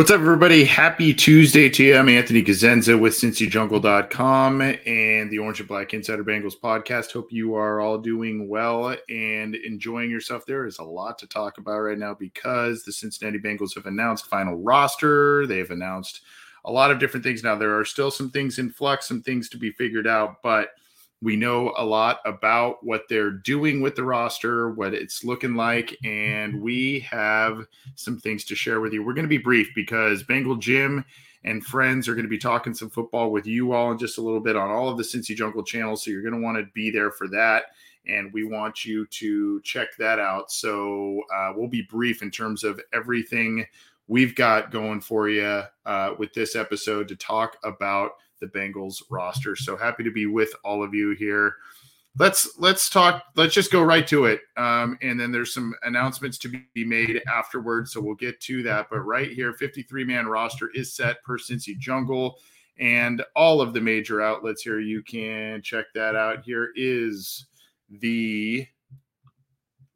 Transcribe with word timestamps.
What's 0.00 0.10
up, 0.10 0.22
everybody? 0.22 0.64
Happy 0.64 1.12
Tuesday 1.12 1.68
to 1.68 1.84
you. 1.84 1.98
I'm 1.98 2.08
Anthony 2.08 2.42
Cosenza 2.42 2.98
with 2.98 3.12
CincyJungle.com 3.12 4.62
and 4.62 5.30
the 5.30 5.38
Orange 5.38 5.60
and 5.60 5.68
Black 5.68 5.92
Insider 5.92 6.24
Bengals 6.24 6.58
podcast. 6.58 7.12
Hope 7.12 7.30
you 7.30 7.54
are 7.54 7.82
all 7.82 7.98
doing 7.98 8.48
well 8.48 8.96
and 9.10 9.54
enjoying 9.54 10.10
yourself. 10.10 10.46
There 10.46 10.64
is 10.64 10.78
a 10.78 10.82
lot 10.82 11.18
to 11.18 11.26
talk 11.26 11.58
about 11.58 11.80
right 11.80 11.98
now 11.98 12.14
because 12.14 12.82
the 12.82 12.92
Cincinnati 12.92 13.38
Bengals 13.38 13.74
have 13.74 13.84
announced 13.84 14.24
final 14.24 14.56
roster. 14.56 15.46
They 15.46 15.58
have 15.58 15.70
announced 15.70 16.22
a 16.64 16.72
lot 16.72 16.90
of 16.90 16.98
different 16.98 17.22
things. 17.22 17.44
Now, 17.44 17.56
there 17.56 17.78
are 17.78 17.84
still 17.84 18.10
some 18.10 18.30
things 18.30 18.58
in 18.58 18.70
flux, 18.70 19.06
some 19.06 19.20
things 19.20 19.50
to 19.50 19.58
be 19.58 19.70
figured 19.72 20.06
out, 20.06 20.36
but 20.42 20.70
we 21.22 21.36
know 21.36 21.74
a 21.76 21.84
lot 21.84 22.20
about 22.24 22.82
what 22.82 23.02
they're 23.08 23.30
doing 23.30 23.80
with 23.80 23.94
the 23.94 24.04
roster, 24.04 24.70
what 24.70 24.94
it's 24.94 25.22
looking 25.22 25.54
like, 25.54 25.96
and 26.02 26.60
we 26.62 27.00
have 27.00 27.66
some 27.94 28.18
things 28.18 28.44
to 28.46 28.54
share 28.54 28.80
with 28.80 28.92
you. 28.92 29.04
We're 29.04 29.14
going 29.14 29.26
to 29.26 29.28
be 29.28 29.38
brief 29.38 29.68
because 29.74 30.22
Bengal 30.22 30.56
Jim 30.56 31.04
and 31.44 31.64
friends 31.64 32.08
are 32.08 32.14
going 32.14 32.24
to 32.24 32.30
be 32.30 32.38
talking 32.38 32.74
some 32.74 32.90
football 32.90 33.30
with 33.30 33.46
you 33.46 33.72
all 33.72 33.92
in 33.92 33.98
just 33.98 34.18
a 34.18 34.22
little 34.22 34.40
bit 34.40 34.56
on 34.56 34.70
all 34.70 34.88
of 34.88 34.96
the 34.96 35.02
Cincy 35.02 35.34
Jungle 35.34 35.62
channels. 35.62 36.04
So 36.04 36.10
you're 36.10 36.22
going 36.22 36.34
to 36.34 36.40
want 36.40 36.58
to 36.58 36.70
be 36.74 36.90
there 36.90 37.10
for 37.10 37.28
that. 37.28 37.64
And 38.06 38.32
we 38.32 38.44
want 38.44 38.84
you 38.84 39.06
to 39.06 39.60
check 39.62 39.88
that 39.98 40.18
out. 40.18 40.50
So 40.50 41.20
uh, 41.34 41.52
we'll 41.54 41.68
be 41.68 41.82
brief 41.82 42.22
in 42.22 42.30
terms 42.30 42.64
of 42.64 42.80
everything 42.92 43.66
we've 44.08 44.34
got 44.34 44.70
going 44.70 45.00
for 45.00 45.28
you 45.28 45.62
uh, 45.86 46.14
with 46.18 46.32
this 46.32 46.56
episode 46.56 47.08
to 47.08 47.16
talk 47.16 47.56
about 47.62 48.12
the 48.40 48.46
Bengals 48.46 49.02
roster. 49.10 49.56
So 49.56 49.76
happy 49.76 50.04
to 50.04 50.10
be 50.10 50.26
with 50.26 50.52
all 50.64 50.82
of 50.82 50.94
you 50.94 51.10
here. 51.18 51.54
Let's 52.18 52.58
let's 52.58 52.90
talk. 52.90 53.22
Let's 53.36 53.54
just 53.54 53.70
go 53.70 53.82
right 53.82 54.06
to 54.08 54.24
it. 54.24 54.40
Um, 54.56 54.98
and 55.00 55.18
then 55.18 55.30
there's 55.30 55.54
some 55.54 55.74
announcements 55.82 56.38
to 56.38 56.48
be 56.74 56.84
made 56.84 57.22
afterwards. 57.32 57.92
So 57.92 58.00
we'll 58.00 58.16
get 58.16 58.40
to 58.42 58.62
that. 58.64 58.88
But 58.90 59.00
right 59.00 59.30
here, 59.30 59.52
53 59.52 60.04
man 60.04 60.26
roster 60.26 60.70
is 60.74 60.92
set 60.92 61.22
per 61.22 61.38
Cincy 61.38 61.78
Jungle 61.78 62.38
and 62.78 63.22
all 63.36 63.60
of 63.60 63.74
the 63.74 63.80
major 63.80 64.20
outlets 64.22 64.62
here. 64.62 64.80
You 64.80 65.02
can 65.02 65.62
check 65.62 65.86
that 65.94 66.16
out. 66.16 66.42
Here 66.44 66.70
is 66.74 67.46
the 67.88 68.66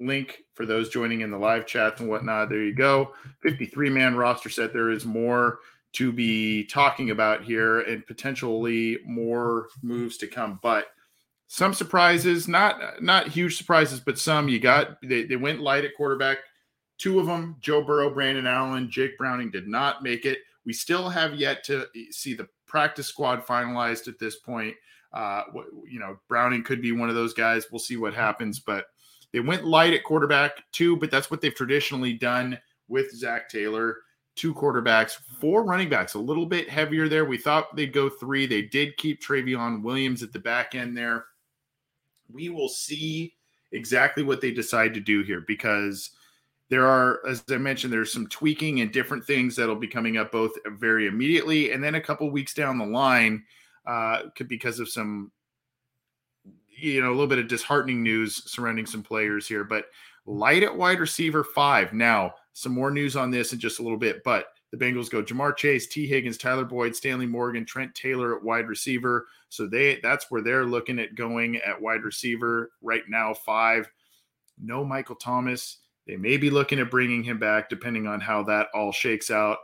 link 0.00 0.42
for 0.54 0.66
those 0.66 0.88
joining 0.88 1.22
in 1.22 1.30
the 1.30 1.38
live 1.38 1.66
chat 1.66 1.98
and 2.00 2.08
whatnot. 2.08 2.48
There 2.48 2.62
you 2.62 2.74
go. 2.74 3.14
53 3.42 3.90
man 3.90 4.16
roster 4.16 4.50
set. 4.50 4.72
There 4.72 4.90
is 4.90 5.04
more 5.04 5.60
to 5.94 6.12
be 6.12 6.64
talking 6.64 7.10
about 7.10 7.44
here 7.44 7.80
and 7.80 8.06
potentially 8.06 8.98
more 9.06 9.68
moves 9.82 10.16
to 10.18 10.26
come. 10.26 10.58
But 10.62 10.86
some 11.46 11.74
surprises, 11.74 12.48
not 12.48 13.02
not 13.02 13.28
huge 13.28 13.56
surprises, 13.56 14.00
but 14.00 14.18
some 14.18 14.48
you 14.48 14.58
got 14.58 14.98
they, 15.02 15.24
they 15.24 15.36
went 15.36 15.60
light 15.60 15.84
at 15.84 15.96
quarterback. 15.96 16.38
Two 16.98 17.20
of 17.20 17.26
them, 17.26 17.56
Joe 17.60 17.82
Burrow, 17.82 18.12
Brandon 18.12 18.46
Allen, 18.46 18.90
Jake 18.90 19.18
Browning 19.18 19.50
did 19.50 19.66
not 19.66 20.02
make 20.02 20.24
it. 20.24 20.38
We 20.64 20.72
still 20.72 21.08
have 21.08 21.34
yet 21.34 21.64
to 21.64 21.86
see 22.10 22.34
the 22.34 22.48
practice 22.66 23.06
squad 23.06 23.46
finalized 23.46 24.08
at 24.08 24.18
this 24.18 24.36
point. 24.36 24.74
Uh, 25.12 25.42
you 25.88 26.00
know, 26.00 26.18
Browning 26.28 26.64
could 26.64 26.82
be 26.82 26.92
one 26.92 27.08
of 27.08 27.14
those 27.14 27.34
guys. 27.34 27.66
We'll 27.70 27.78
see 27.78 27.96
what 27.96 28.14
happens, 28.14 28.58
but 28.58 28.86
they 29.32 29.40
went 29.40 29.64
light 29.64 29.92
at 29.92 30.04
quarterback 30.04 30.52
too, 30.72 30.96
but 30.96 31.10
that's 31.10 31.30
what 31.30 31.40
they've 31.40 31.54
traditionally 31.54 32.14
done 32.14 32.58
with 32.88 33.14
Zac 33.14 33.48
Taylor 33.48 33.98
two 34.36 34.54
quarterbacks, 34.54 35.18
four 35.40 35.64
running 35.64 35.88
backs, 35.88 36.14
a 36.14 36.18
little 36.18 36.46
bit 36.46 36.68
heavier 36.68 37.08
there. 37.08 37.24
We 37.24 37.38
thought 37.38 37.76
they'd 37.76 37.92
go 37.92 38.08
three. 38.08 38.46
They 38.46 38.62
did 38.62 38.96
keep 38.96 39.22
Trayveon 39.22 39.82
Williams 39.82 40.22
at 40.22 40.32
the 40.32 40.38
back 40.38 40.74
end 40.74 40.96
there. 40.96 41.26
We 42.32 42.48
will 42.48 42.68
see 42.68 43.34
exactly 43.72 44.22
what 44.22 44.40
they 44.40 44.50
decide 44.50 44.94
to 44.94 45.00
do 45.00 45.22
here 45.22 45.42
because 45.46 46.10
there 46.68 46.86
are, 46.86 47.20
as 47.26 47.44
I 47.50 47.58
mentioned, 47.58 47.92
there's 47.92 48.12
some 48.12 48.26
tweaking 48.28 48.80
and 48.80 48.92
different 48.92 49.24
things 49.24 49.54
that'll 49.54 49.76
be 49.76 49.86
coming 49.86 50.16
up 50.16 50.32
both 50.32 50.52
very 50.66 51.06
immediately 51.06 51.72
and 51.72 51.84
then 51.84 51.94
a 51.94 52.00
couple 52.00 52.30
weeks 52.30 52.54
down 52.54 52.78
the 52.78 52.86
line 52.86 53.44
uh, 53.86 54.22
could 54.34 54.48
because 54.48 54.80
of 54.80 54.88
some, 54.88 55.30
you 56.76 57.00
know, 57.00 57.08
a 57.08 57.12
little 57.12 57.26
bit 57.26 57.38
of 57.38 57.48
disheartening 57.48 58.02
news 58.02 58.50
surrounding 58.50 58.86
some 58.86 59.02
players 59.02 59.46
here. 59.46 59.62
But 59.62 59.86
light 60.26 60.62
at 60.62 60.74
wide 60.74 61.00
receiver 61.00 61.44
five. 61.44 61.92
Now, 61.92 62.34
some 62.54 62.72
more 62.72 62.90
news 62.90 63.16
on 63.16 63.30
this 63.30 63.52
in 63.52 63.58
just 63.58 63.80
a 63.80 63.82
little 63.82 63.98
bit, 63.98 64.22
but 64.24 64.46
the 64.70 64.76
Bengals 64.78 65.10
go 65.10 65.22
Ja'Marr 65.22 65.56
Chase, 65.56 65.86
Tee 65.86 66.06
Higgins, 66.06 66.38
Tyler 66.38 66.64
Boyd, 66.64 66.96
Stanley 66.96 67.26
Morgan, 67.26 67.64
Trent 67.64 67.94
Taylor 67.94 68.36
at 68.36 68.42
wide 68.42 68.68
receiver. 68.68 69.26
So 69.48 69.66
they 69.66 70.00
that's 70.02 70.30
where 70.30 70.40
they're 70.40 70.64
looking 70.64 70.98
at 70.98 71.14
going 71.14 71.56
at 71.56 71.80
wide 71.80 72.02
receiver 72.02 72.72
right 72.80 73.02
now. 73.08 73.34
Five, 73.34 73.90
no 74.60 74.84
Michael 74.84 75.16
Thomas. 75.16 75.78
They 76.06 76.16
may 76.16 76.36
be 76.36 76.50
looking 76.50 76.78
at 76.80 76.90
bringing 76.90 77.22
him 77.22 77.38
back, 77.38 77.68
depending 77.68 78.06
on 78.06 78.20
how 78.20 78.42
that 78.44 78.68
all 78.74 78.92
shakes 78.92 79.30
out. 79.30 79.58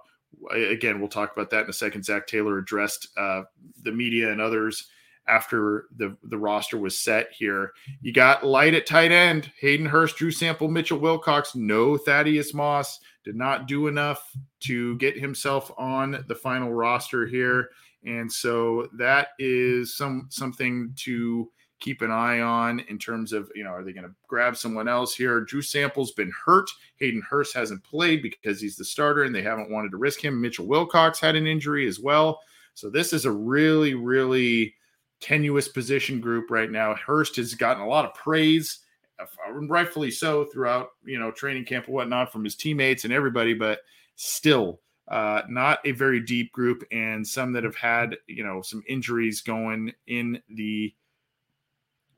Again, 0.53 1.01
we'll 1.01 1.09
talk 1.09 1.33
about 1.33 1.51
that 1.51 1.65
in 1.65 1.71
a 1.71 1.73
second. 1.73 2.05
Zac 2.05 2.27
Taylor 2.27 2.59
addressed 2.59 3.09
uh, 3.17 3.43
the 3.83 3.93
media 3.93 4.31
and 4.31 4.41
others 4.41 4.89
after 5.31 5.87
the 5.97 6.17
the 6.25 6.37
roster 6.37 6.77
was 6.77 6.99
set 6.99 7.29
here. 7.33 7.73
You 8.03 8.13
got 8.13 8.45
light 8.45 8.75
at 8.75 8.87
tight 8.87 9.13
end, 9.13 9.51
Hayden 9.61 9.87
Hurst, 9.87 10.17
Drew 10.17 10.31
Sample, 10.31 10.69
Mitchell 10.69 10.99
Wilcox, 10.99 11.55
no 11.55 11.97
Thaddeus 11.97 12.53
Moss, 12.53 13.01
did 13.25 13.37
not 13.37 13.69
do 13.69 13.87
enough 13.87 14.37
to 14.61 14.97
get 14.97 15.19
himself 15.19 15.71
on 15.79 16.25
the 16.29 16.35
final 16.35 16.73
roster 16.73 17.27
here. 17.27 17.71
And 18.05 18.31
so 18.31 18.89
that 18.99 19.29
is 19.39 19.97
some 19.97 20.27
something 20.31 20.93
to 20.97 21.51
keep 21.81 22.03
an 22.03 22.11
eye 22.11 22.41
on 22.41 22.81
in 22.81 22.99
terms 22.99 23.33
of, 23.33 23.51
you 23.55 23.65
know, 23.65 23.71
are 23.71 23.83
they 23.83 23.93
going 23.93 24.07
to 24.07 24.15
grab 24.29 24.57
someone 24.57 24.87
else 24.87 25.15
here? 25.15 25.41
Drew 25.41 25.63
Sample's 25.63 26.13
been 26.13 26.33
hurt. 26.45 26.69
Hayden 26.97 27.23
Hurst 27.23 27.55
hasn't 27.55 27.83
played 27.85 28.23
because 28.23 28.61
he's 28.61 28.77
the 28.77 28.85
starter 28.85 29.23
and 29.25 29.35
they 29.35 29.43
haven't 29.43 29.71
wanted 29.71 29.91
to 29.93 29.97
risk 29.97 30.23
him. 30.23 30.41
Mitchell 30.41 30.67
Wilcox 30.67 31.21
had 31.21 31.37
an 31.37 31.47
injury 31.47 31.89
as 31.89 31.99
well. 31.99 32.41
So 32.75 32.91
this 32.91 33.13
is 33.13 33.25
a 33.25 33.33
really, 33.33 33.95
really 33.95 34.75
tenuous 35.21 35.69
position 35.69 36.21
group 36.21 36.51
right 36.51 36.71
now. 36.71 36.95
Hurst 36.95 37.37
has 37.37 37.55
gotten 37.55 37.83
a 37.83 37.89
lot 37.89 38.05
of 38.05 38.15
praise, 38.15 38.81
uh, 39.19 39.53
rightfully 39.53 40.11
so, 40.11 40.45
throughout 40.45 40.91
you 41.05 41.19
know 41.19 41.31
training 41.31 41.65
camp 41.65 41.87
and 41.87 41.95
whatnot 41.95 42.33
from 42.33 42.45
his 42.45 42.57
teammates 42.57 43.05
and 43.05 43.13
everybody, 43.13 43.55
but 43.55 43.81
still 44.17 44.81
uh, 45.09 45.43
not 45.49 45.81
a 45.85 45.93
very 45.93 46.21
deep 46.21 46.53
group, 46.53 46.85
and 46.93 47.27
some 47.27 47.53
that 47.53 47.65
have 47.65 47.77
had 47.77 48.17
you 48.27 48.45
know 48.45 48.63
some 48.63 48.83
injuries 48.89 49.41
going 49.41 49.93
in 50.07 50.41
the 50.49 50.95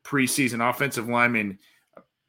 preseason. 0.04 0.68
Offensive 0.68 1.08
lineman 1.08 1.58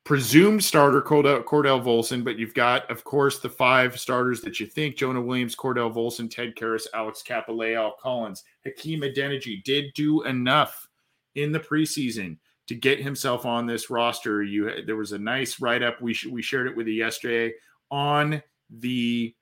presumed 0.04 0.64
starter 0.64 1.02
Cordell, 1.02 1.44
Cordell 1.44 1.82
Volson, 1.82 2.24
but 2.24 2.38
you've 2.38 2.54
got, 2.54 2.90
of 2.92 3.04
course, 3.04 3.40
the 3.40 3.50
five 3.50 3.98
starters 3.98 4.42
that 4.42 4.60
you 4.60 4.66
think 4.66 4.98
Jonah 4.98 5.22
Williams, 5.22 5.56
Cordell 5.56 5.94
Volson, 5.94 6.30
Ted 6.30 6.56
Karras, 6.56 6.88
Alex 6.94 7.22
Cappa, 7.22 7.92
Collins, 8.02 8.44
Hakeem 8.66 9.02
Adeniji 9.02 9.64
did 9.64 9.94
do 9.94 10.24
enough 10.24 10.88
in 11.36 11.52
the 11.52 11.60
preseason 11.60 12.38
to 12.68 12.76
get 12.76 13.02
himself 13.02 13.46
on 13.46 13.66
this 13.66 13.90
roster. 13.90 14.44
You 14.44 14.86
there 14.86 14.96
was 14.96 15.12
a 15.12 15.20
nice 15.20 15.62
write 15.62 15.84
up. 15.84 16.02
We 16.02 16.14
sh- 16.14 16.28
we 16.28 16.42
shared 16.42 16.68
it 16.68 16.76
with 16.76 16.88
you 16.88 16.94
yesterday 16.94 17.54
on 17.92 18.42
the 18.70 19.36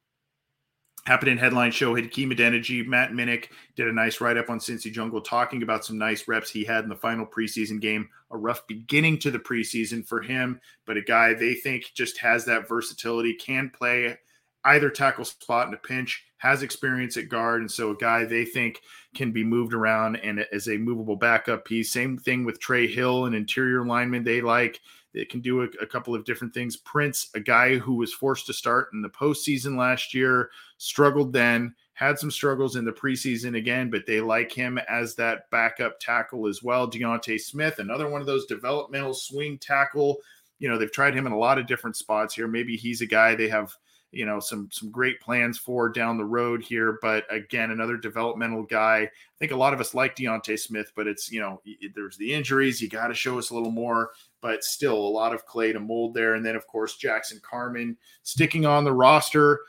happened 1.06 1.32
in 1.32 1.38
headline 1.38 1.72
show. 1.72 1.96
Hakeem 1.96 2.32
Adeniji, 2.32 2.86
Matt 2.86 3.12
Minich 3.12 3.46
did 3.76 3.88
a 3.88 3.94
nice 3.94 4.22
write 4.22 4.38
up 4.38 4.50
on 4.50 4.60
Cincy 4.60 4.92
Jungle 4.92 5.22
talking 5.22 5.64
about 5.64 5.84
some 5.84 5.98
nice 5.98 6.28
reps 6.28 6.50
he 6.50 6.64
had 6.64 6.84
in 6.84 6.90
the 6.90 6.96
final 6.96 7.26
preseason 7.26 7.82
game. 7.82 8.08
A 8.32 8.38
rough 8.38 8.66
beginning 8.68 9.18
to 9.20 9.32
the 9.32 9.40
preseason 9.40 10.06
for 10.06 10.22
him, 10.22 10.62
but 10.86 10.98
a 10.98 11.02
guy 11.02 11.34
they 11.34 11.56
think 11.56 11.92
just 11.94 12.18
has 12.20 12.46
that 12.46 12.68
versatility, 12.68 13.34
can 13.34 13.70
play 13.70 14.18
either 14.66 14.90
tackle 14.90 15.26
spot 15.26 15.68
in 15.68 15.74
a 15.74 15.78
pinch, 15.78 16.24
has 16.38 16.62
experience 16.62 17.18
at 17.18 17.30
guard, 17.30 17.62
and 17.62 17.72
so 17.72 17.92
a 17.92 17.96
guy 17.96 18.24
they 18.26 18.46
think 18.46 18.82
can 19.16 19.32
be 19.32 19.44
moved 19.44 19.74
around 19.74 20.18
and 20.18 20.46
as 20.52 20.68
a 20.68 20.78
movable 20.78 21.16
backup 21.16 21.66
piece. 21.66 21.92
Same 21.92 22.18
thing 22.18 22.46
with 22.46 22.60
Trey 22.60 22.88
Hill, 22.88 23.26
an 23.26 23.34
interior 23.34 23.86
lineman 23.86 24.24
they 24.24 24.42
like. 24.42 24.80
It 25.14 25.30
can 25.30 25.42
do 25.42 25.62
a, 25.64 25.68
a, 25.82 25.86
couple 25.86 26.16
of 26.16 26.24
different 26.24 26.54
things. 26.54 26.78
Prince, 26.78 27.30
a 27.36 27.40
guy 27.40 27.78
who 27.78 27.96
was 27.96 28.14
forced 28.14 28.46
to 28.46 28.54
start 28.54 28.90
in 28.94 29.02
the 29.02 29.10
postseason 29.10 29.78
last 29.78 30.14
year, 30.14 30.50
struggled 30.82 31.32
then, 31.32 31.76
had 31.94 32.18
some 32.18 32.32
struggles 32.32 32.76
in 32.76 32.84
the 32.84 32.92
preseason 32.92 33.56
again, 33.56 33.92
but 33.92 34.08
they 34.08 34.20
like 34.20 34.52
him 34.52 34.80
as 34.90 35.14
that 35.14 35.48
backup 35.52 36.00
tackle 36.00 36.48
as 36.48 36.64
well. 36.64 36.88
D'Ante 36.88 37.38
Smith, 37.38 37.78
another 37.78 38.10
one 38.10 38.20
of 38.20 38.26
those 38.26 38.48
developmental 38.48 39.14
swing 39.14 39.60
tackle. 39.60 40.18
You 40.58 40.70
know, 40.70 40.80
they've 40.80 40.92
tried 40.92 41.14
him 41.14 41.28
in 41.28 41.34
a 41.34 41.38
lot 41.38 41.60
of 41.60 41.68
different 41.68 41.98
spots 41.98 42.34
here. 42.34 42.48
Maybe 42.48 42.76
he's 42.76 43.02
a 43.02 43.06
guy 43.06 43.36
they 43.36 43.48
have 43.48 43.76
you 44.12 44.26
know 44.26 44.40
some 44.40 44.70
some 44.72 44.90
great 44.90 45.22
plans 45.22 45.60
for 45.60 45.88
down 45.88 46.18
the 46.18 46.26
road 46.26 46.64
here. 46.64 46.98
But 47.00 47.26
again, 47.30 47.70
another 47.70 47.96
developmental 47.96 48.64
guy. 48.64 49.02
I 49.04 49.10
think 49.38 49.52
a 49.52 49.58
lot 49.58 49.74
of 49.74 49.80
us 49.80 49.94
like 49.94 50.16
D'Ante 50.16 50.58
Smith, 50.58 50.92
but 50.96 51.06
it's 51.06 51.32
you 51.32 51.42
know 51.42 51.62
there's 51.94 52.18
the 52.18 52.34
injuries. 52.34 52.82
You 52.82 52.90
got 52.90 53.08
to 53.10 53.14
show 53.14 53.38
us 53.38 53.52
a 53.52 53.54
little 53.54 53.72
more. 53.72 54.10
But 54.42 54.64
still, 54.64 54.98
a 54.98 54.98
lot 54.98 55.36
of 55.36 55.46
clay 55.46 55.74
to 55.74 55.80
mold 55.80 56.16
there. 56.16 56.34
And 56.34 56.44
then 56.44 56.56
of 56.56 56.66
course 56.66 56.98
Jackson 56.98 57.40
Carman 57.44 57.98
sticking 58.24 58.66
on 58.66 58.84
the 58.84 58.94
roster. 58.94 59.62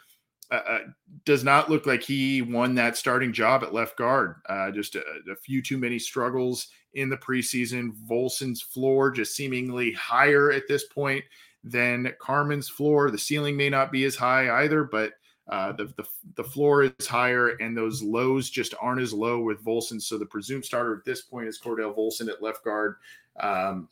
Uh, 0.52 0.60
uh 0.68 0.78
does 1.24 1.44
not 1.44 1.70
look 1.70 1.86
like 1.86 2.02
he 2.02 2.42
won 2.42 2.74
that 2.74 2.96
starting 2.96 3.32
job 3.32 3.62
at 3.62 3.74
left 3.74 3.96
guard. 3.96 4.36
Uh, 4.48 4.70
just 4.70 4.96
a, 4.96 5.02
a, 5.30 5.36
few 5.36 5.62
too 5.62 5.78
many 5.78 5.98
struggles 5.98 6.68
in 6.94 7.08
the 7.08 7.16
preseason. 7.16 7.92
Volson's 8.08 8.60
floor 8.60 9.10
just 9.10 9.34
seemingly 9.34 9.92
higher 9.92 10.50
at 10.50 10.68
this 10.68 10.84
point 10.84 11.24
than 11.64 12.12
Carman's 12.20 12.68
floor. 12.68 13.10
The 13.10 13.18
ceiling 13.18 13.56
may 13.56 13.70
not 13.70 13.92
be 13.92 14.04
as 14.04 14.16
high 14.16 14.62
either, 14.62 14.84
but 14.84 15.12
uh, 15.48 15.72
the, 15.72 15.92
the 15.96 16.04
the 16.36 16.44
floor 16.44 16.84
is 16.84 17.06
higher, 17.06 17.50
and 17.60 17.76
those 17.76 18.02
lows 18.02 18.48
just 18.48 18.74
aren't 18.80 19.00
as 19.00 19.12
low 19.12 19.40
with 19.40 19.64
Volson. 19.64 20.00
So 20.00 20.16
the 20.16 20.26
presumed 20.26 20.64
starter 20.64 20.96
at 20.96 21.04
this 21.04 21.22
point 21.22 21.48
is 21.48 21.60
Cordell 21.60 21.96
Volson 21.96 22.28
at 22.28 22.42
left 22.42 22.64
guard. 22.64 22.96
Um, 23.40 23.88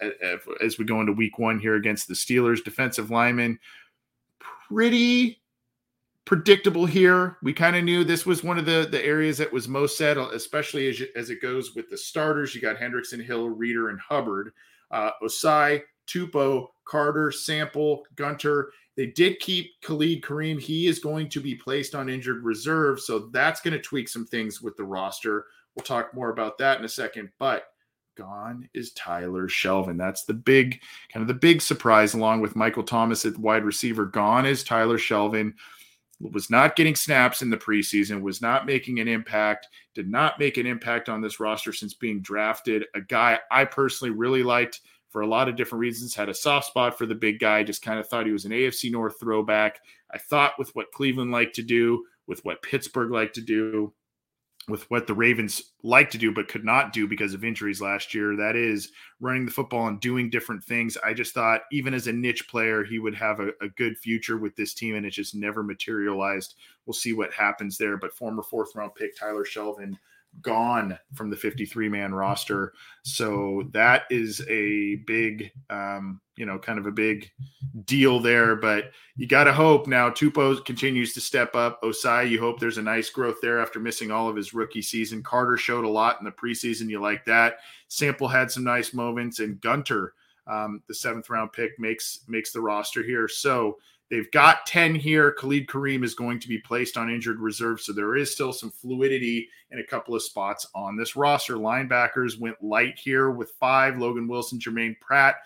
as 0.61 0.79
we 0.79 0.85
go 0.85 1.01
into 1.01 1.13
Week 1.13 1.39
One 1.39 1.59
here 1.59 1.75
against 1.75 2.07
the 2.07 2.15
Steelers, 2.15 2.63
defensive 2.63 3.11
lineman, 3.11 3.59
pretty 4.39 5.40
predictable 6.31 6.87
here. 6.87 7.39
We 7.43 7.53
kind 7.53 7.75
of 7.75 7.83
knew 7.83 8.05
this 8.05 8.25
was 8.25 8.45
one 8.45 8.57
of 8.57 8.65
the 8.65 8.87
the 8.89 9.05
areas 9.05 9.37
that 9.39 9.53
was 9.53 9.67
most 9.67 9.99
set, 9.99 10.17
especially 10.17 10.89
as, 10.89 11.03
as 11.17 11.29
it 11.29 11.43
goes 11.43 11.75
with 11.75 11.91
the 11.91 11.99
starters. 11.99 12.55
You 12.55 12.61
got 12.61 12.77
Hendrickson, 12.77 13.21
Hill, 13.21 13.49
Reader, 13.49 13.89
and 13.89 13.99
Hubbard. 13.99 14.53
Uh, 14.93 15.11
Ossai, 15.25 15.83
Tupou, 16.07 16.69
Carter, 16.85 17.33
Sample, 17.33 18.05
Gunter. 18.15 18.71
They 18.97 19.07
did 19.07 19.41
keep 19.41 19.73
Khalid 19.83 20.23
Kareem. 20.23 20.61
He 20.61 20.87
is 20.87 21.01
going 21.01 21.31
to 21.31 21.41
be 21.41 21.57
placed 21.57 21.97
on 21.97 22.09
injured 22.09 22.45
reserve. 22.45 23.01
So 23.01 23.31
that's 23.33 23.61
going 23.61 23.75
to 23.75 23.83
tweak 23.83 24.09
some 24.09 24.25
things 24.25 24.63
with 24.63 24.77
the 24.77 24.85
roster. 24.85 25.47
We'll 25.75 25.83
talk 25.83 26.15
more 26.15 26.31
about 26.31 26.59
that 26.59 26.79
in 26.79 26.85
a 26.85 26.89
second. 26.89 27.31
But 27.41 27.65
gone 28.17 28.69
is 28.73 28.93
Tyler 28.93 29.49
Shelvin. 29.49 29.99
That's 29.99 30.25
the 30.27 30.35
big, 30.35 30.81
kind 31.13 31.23
of 31.23 31.29
the 31.29 31.35
big 31.35 31.61
surprise, 31.61 32.15
along 32.15 32.41
with 32.41 32.55
Michael 32.55 32.85
Thomas 32.85 33.25
at 33.25 33.37
wide 33.37 33.65
receiver. 33.65 34.05
Gone 34.05 34.47
is 34.47 34.63
Tyler 34.63 34.99
Shelvin. 34.99 35.55
Was 36.21 36.51
not 36.51 36.77
getting 36.77 36.95
snaps 36.95 37.41
in 37.41 37.49
the 37.49 37.57
preseason, 37.57 38.21
was 38.21 38.43
not 38.43 38.67
making 38.67 39.01
an 39.01 39.09
impact, 39.09 39.69
did 39.95 40.11
not 40.11 40.39
make 40.39 40.59
an 40.59 40.67
impact 40.67 41.09
on 41.09 41.23
this 41.23 41.41
roster 41.41 41.73
since 41.73 41.95
being 41.95 42.21
drafted. 42.21 42.85
A 42.95 43.01
guy 43.01 43.39
I 43.51 43.65
personally 43.65 44.11
really 44.15 44.43
liked 44.43 44.81
for 45.09 45.23
a 45.23 45.27
lot 45.27 45.49
of 45.49 45.57
different 45.57 45.81
reasons. 45.81 46.15
Had 46.15 46.29
a 46.29 46.35
soft 46.35 46.67
spot 46.67 46.99
for 46.99 47.07
the 47.07 47.15
big 47.15 47.39
guy, 47.39 47.63
just 47.63 47.83
kind 47.83 47.99
of 47.99 48.07
thought 48.07 48.27
he 48.27 48.33
was 48.33 48.45
an 48.45 48.53
AFC 48.53 48.93
North 48.93 49.19
throwback. 49.19 49.81
I 50.13 50.19
thought 50.19 50.59
with 50.59 50.75
what 50.77 50.93
Cleveland 50.93 51.33
liked 51.33 51.55
to 51.57 51.63
do, 51.63 52.05
with 52.27 52.45
what 52.45 52.63
Pittsburgh 52.63 53.11
liked 53.11 53.35
to 53.37 53.41
do, 53.41 53.93
with 54.69 54.89
what 54.91 55.07
the 55.07 55.15
Ravens 55.15 55.73
like 55.83 56.11
to 56.11 56.19
do 56.19 56.33
but 56.33 56.49
could 56.49 56.65
not 56.65 56.93
do 56.93 57.09
because 57.09 57.35
of 57.35 57.45
injuries 57.45 57.81
last 57.81 58.15
year, 58.15 58.37
that 58.37 58.57
is 58.57 58.93
running 59.19 59.45
the 59.45 59.51
football 59.51 59.89
and 59.89 60.01
doing 60.01 60.31
different 60.31 60.63
things. 60.63 60.97
I 61.05 61.15
just 61.15 61.35
thought, 61.35 61.63
even 61.73 61.95
as 61.95 62.07
a 62.07 62.13
niche 62.13 62.49
player, 62.49 62.85
he 62.85 62.99
would 62.99 63.15
have 63.15 63.41
a, 63.41 63.49
a 63.61 63.69
good 63.77 63.99
future 63.99 64.39
with 64.39 64.55
this 64.57 64.75
team, 64.75 64.95
and 64.95 65.05
it 65.07 65.11
just 65.11 65.35
never 65.35 65.63
materialized. 65.63 66.55
We'll 66.87 66.95
see 66.95 67.13
what 67.13 67.33
happens 67.33 67.79
there. 67.79 67.97
But 67.97 68.15
former 68.15 68.43
fourth 68.43 68.75
round 68.75 68.95
pick 68.95 69.17
Tyler 69.17 69.45
Shelvin 69.45 69.97
gone 70.43 70.99
from 71.15 71.31
the 71.31 71.37
53 71.37 71.89
man 71.89 72.15
roster. 72.15 72.73
So 73.03 73.69
that 73.73 74.05
is 74.11 74.41
a 74.49 74.97
big, 75.07 75.51
um, 75.69 76.21
you 76.37 76.47
know, 76.47 76.59
kind 76.59 76.79
of 76.79 76.87
a 76.87 76.93
big 76.93 77.31
deal 77.85 78.21
there. 78.21 78.57
But 78.57 78.93
you 79.17 79.27
got 79.27 79.45
to 79.45 79.53
hope 79.53 79.87
now 79.87 80.11
Tupou 80.11 80.65
continues 80.65 81.13
to 81.15 81.21
step 81.21 81.55
up. 81.55 81.83
Ossai, 81.83 82.29
you 82.29 82.41
hope 82.41 82.59
there's 82.59 82.79
a 82.79 82.83
nice 82.83 83.11
growth 83.11 83.37
there 83.43 83.61
after 83.61 83.81
missing 83.81 84.11
all 84.11 84.29
of 84.29 84.37
his 84.37 84.55
rookie 84.55 84.83
season. 84.83 85.23
Carter 85.23 85.57
showed 85.57 85.85
a 85.85 85.89
lot 85.89 86.19
in 86.21 86.25
the 86.25 86.31
preseason. 86.31 86.89
You 86.89 87.01
like 87.01 87.25
that. 87.27 87.59
Sample 87.89 88.29
had 88.29 88.51
some 88.51 88.65
nice 88.65 88.95
moments, 88.95 89.41
and 89.41 89.61
Gunter, 89.61 90.15
um, 90.47 90.83
the 90.89 90.95
seventh 90.95 91.29
round 91.29 91.53
pick, 91.53 91.79
makes 91.79 92.21
makes 92.29 92.53
the 92.53 92.61
roster 92.61 93.03
here. 93.03 93.29
So 93.29 93.79
They've 94.11 94.31
got 94.33 94.67
10 94.67 94.97
here. 94.97 95.33
Khalid 95.33 95.69
Kareem 95.69 96.03
is 96.03 96.15
going 96.15 96.41
to 96.41 96.49
be 96.49 96.59
placed 96.59 96.97
on 96.97 97.11
injured 97.11 97.39
reserve. 97.39 97.81
So 97.81 97.93
there 97.93 98.17
is 98.17 98.33
still 98.33 98.53
some 98.53 98.71
fluidity 98.71 99.49
in 99.71 99.79
a 99.79 99.87
couple 99.87 100.17
of 100.17 100.23
spots 100.23 100.67
on 100.75 100.97
this 100.97 101.15
roster. 101.15 101.55
Linebackers 101.55 102.39
went 102.39 102.61
light 102.61 102.99
here 102.99 103.31
with 103.31 103.53
five 103.61 103.99
Logan 103.99 104.27
Wilson, 104.27 104.59
Germaine 104.59 104.97
Pratt, 105.01 105.37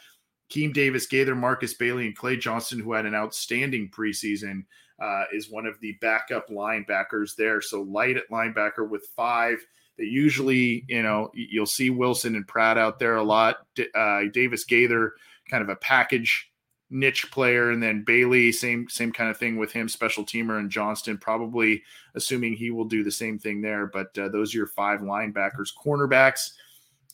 Keem 0.51 0.73
Davis, 0.73 1.07
Gaither, 1.07 1.35
Markus 1.35 1.75
Bailey, 1.75 2.07
and 2.07 2.17
Clay 2.17 2.39
Johnson, 2.39 2.81
who 2.81 2.95
had 2.95 3.05
an 3.05 3.15
outstanding 3.15 3.91
preseason, 3.91 4.65
uh, 4.99 5.25
is 5.33 5.51
one 5.51 5.67
of 5.67 5.79
the 5.81 5.99
backup 6.01 6.49
linebackers 6.49 7.37
there. 7.37 7.61
So 7.61 7.83
light 7.83 8.17
at 8.17 8.31
linebacker 8.31 8.89
with 8.89 9.07
five. 9.15 9.59
They 9.99 10.05
usually, 10.05 10.85
you 10.89 11.03
know, 11.03 11.31
you'll 11.35 11.67
see 11.67 11.91
Wilson 11.91 12.35
and 12.35 12.49
Pratt 12.49 12.79
out 12.79 12.99
there 12.99 13.17
a 13.17 13.23
lot. 13.23 13.59
Uh, 13.95 14.23
Davis 14.33 14.65
Gaither, 14.65 15.13
kind 15.51 15.63
of 15.63 15.69
a 15.69 15.77
package 15.77 16.51
niche 16.95 17.31
player, 17.31 17.71
and 17.71 17.83
then 17.83 18.05
Bailey, 18.05 18.53
same 18.53 18.89
same 18.89 19.13
kind 19.13 19.29
of 19.29 19.37
thing 19.37 19.57
with 19.57 19.73
him, 19.73 19.89
special 19.89 20.25
teamer, 20.25 20.59
and 20.59 20.71
Johnson, 20.71 21.19
probably 21.19 21.83
assuming 22.15 22.55
he 22.55 22.71
will 22.71 22.85
do 22.85 23.03
the 23.05 23.11
same 23.11 23.39
thing 23.39 23.61
there. 23.61 23.87
But 23.87 24.17
uh, 24.17 24.29
those 24.29 24.55
are 24.55 24.59
your 24.59 24.69
five 24.69 25.01
linebackers, 25.01 25.71
cornerbacks. 25.75 26.53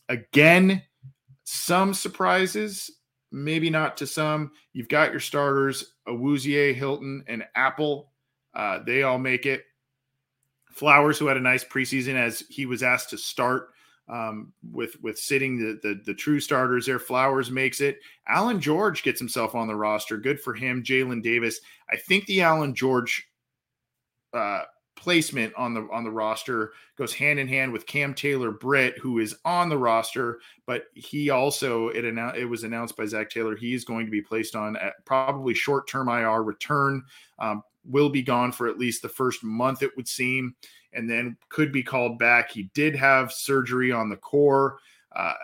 Again, 0.09 0.83
some 1.45 1.95
surprises, 1.95 2.91
maybe 3.33 3.71
not 3.71 3.97
to 3.97 4.07
some. 4.07 4.53
You've 4.73 4.89
got 4.89 5.11
your 5.11 5.21
starters, 5.21 5.95
Awuzie, 6.07 6.75
Hilton, 6.75 7.25
and 7.27 7.45
Apple. 7.55 8.13
Uh, 8.55 8.81
they 8.85 9.03
all 9.03 9.19
make 9.19 9.47
it. 9.47 9.65
Flowers, 10.71 11.19
who 11.19 11.27
had 11.27 11.37
a 11.37 11.41
nice 11.41 11.65
preseason 11.65 12.15
as 12.15 12.45
he 12.49 12.67
was 12.67 12.83
asked 12.83 13.11
to 13.11 13.19
start 13.19 13.71
um, 14.11 14.53
with 14.73 15.01
with 15.01 15.19
sitting 15.19 15.57
the, 15.57 15.79
the, 15.83 16.01
the 16.05 16.15
true 16.15 16.41
starters 16.41 16.87
there. 16.87 16.99
Flowers 16.99 17.51
makes 17.51 17.81
it. 17.81 18.01
Allan 18.29 18.61
George 18.61 19.03
gets 19.03 19.21
himself 19.21 19.55
on 19.55 19.69
the 19.69 19.77
roster. 19.77 20.17
Good 20.17 20.41
for 20.41 20.53
him. 20.53 20.83
Jalen 20.83 21.23
Davis. 21.23 21.61
I 21.91 21.97
think 21.97 22.27
the 22.27 22.43
Allan 22.43 22.75
George 22.75 23.29
uh, 24.35 24.63
placement 24.97 25.55
on 25.57 25.75
the 25.75 25.89
on 25.93 26.03
the 26.03 26.11
roster 26.11 26.73
goes 26.99 27.15
hand 27.15 27.39
in 27.39 27.47
hand 27.47 27.73
with 27.73 27.87
Cam 27.87 28.13
Taylor 28.13 28.51
Britt, 28.51 28.99
who 28.99 29.21
is 29.21 29.37
on 29.45 29.69
the 29.69 29.79
roster, 29.79 30.41
but 30.67 30.87
he 30.95 31.31
also 31.31 31.89
it 31.89 32.05
announced 32.05 32.39
it 32.39 32.47
was 32.47 32.65
announced 32.65 32.97
by 32.97 33.07
Zac 33.07 33.31
Taylor 33.31 33.57
he 33.57 33.75
is 33.75 33.85
going 33.85 34.07
to 34.07 34.13
be 34.13 34.23
placed 34.23 34.57
on 34.57 34.77
probably 35.05 35.55
short 35.55 35.89
term 35.89 36.09
IR 36.09 36.43
return. 36.43 37.03
Um, 37.39 37.63
will 37.85 38.11
be 38.11 38.23
gone 38.23 38.53
for 38.53 38.69
at 38.69 38.79
least 38.79 39.01
the 39.01 39.09
first 39.09 39.43
month, 39.43 39.83
it 39.83 39.97
would 39.97 40.07
seem 40.07 40.55
and 40.93 41.09
then 41.09 41.37
could 41.49 41.73
be 41.73 41.83
called 41.83 42.19
back. 42.19 42.51
He 42.51 42.71
did 42.75 42.97
have 42.97 43.33
surgery 43.33 43.93
on 43.93 44.09
the 44.09 44.17
core. 44.17 44.79
Uh, 45.15 45.35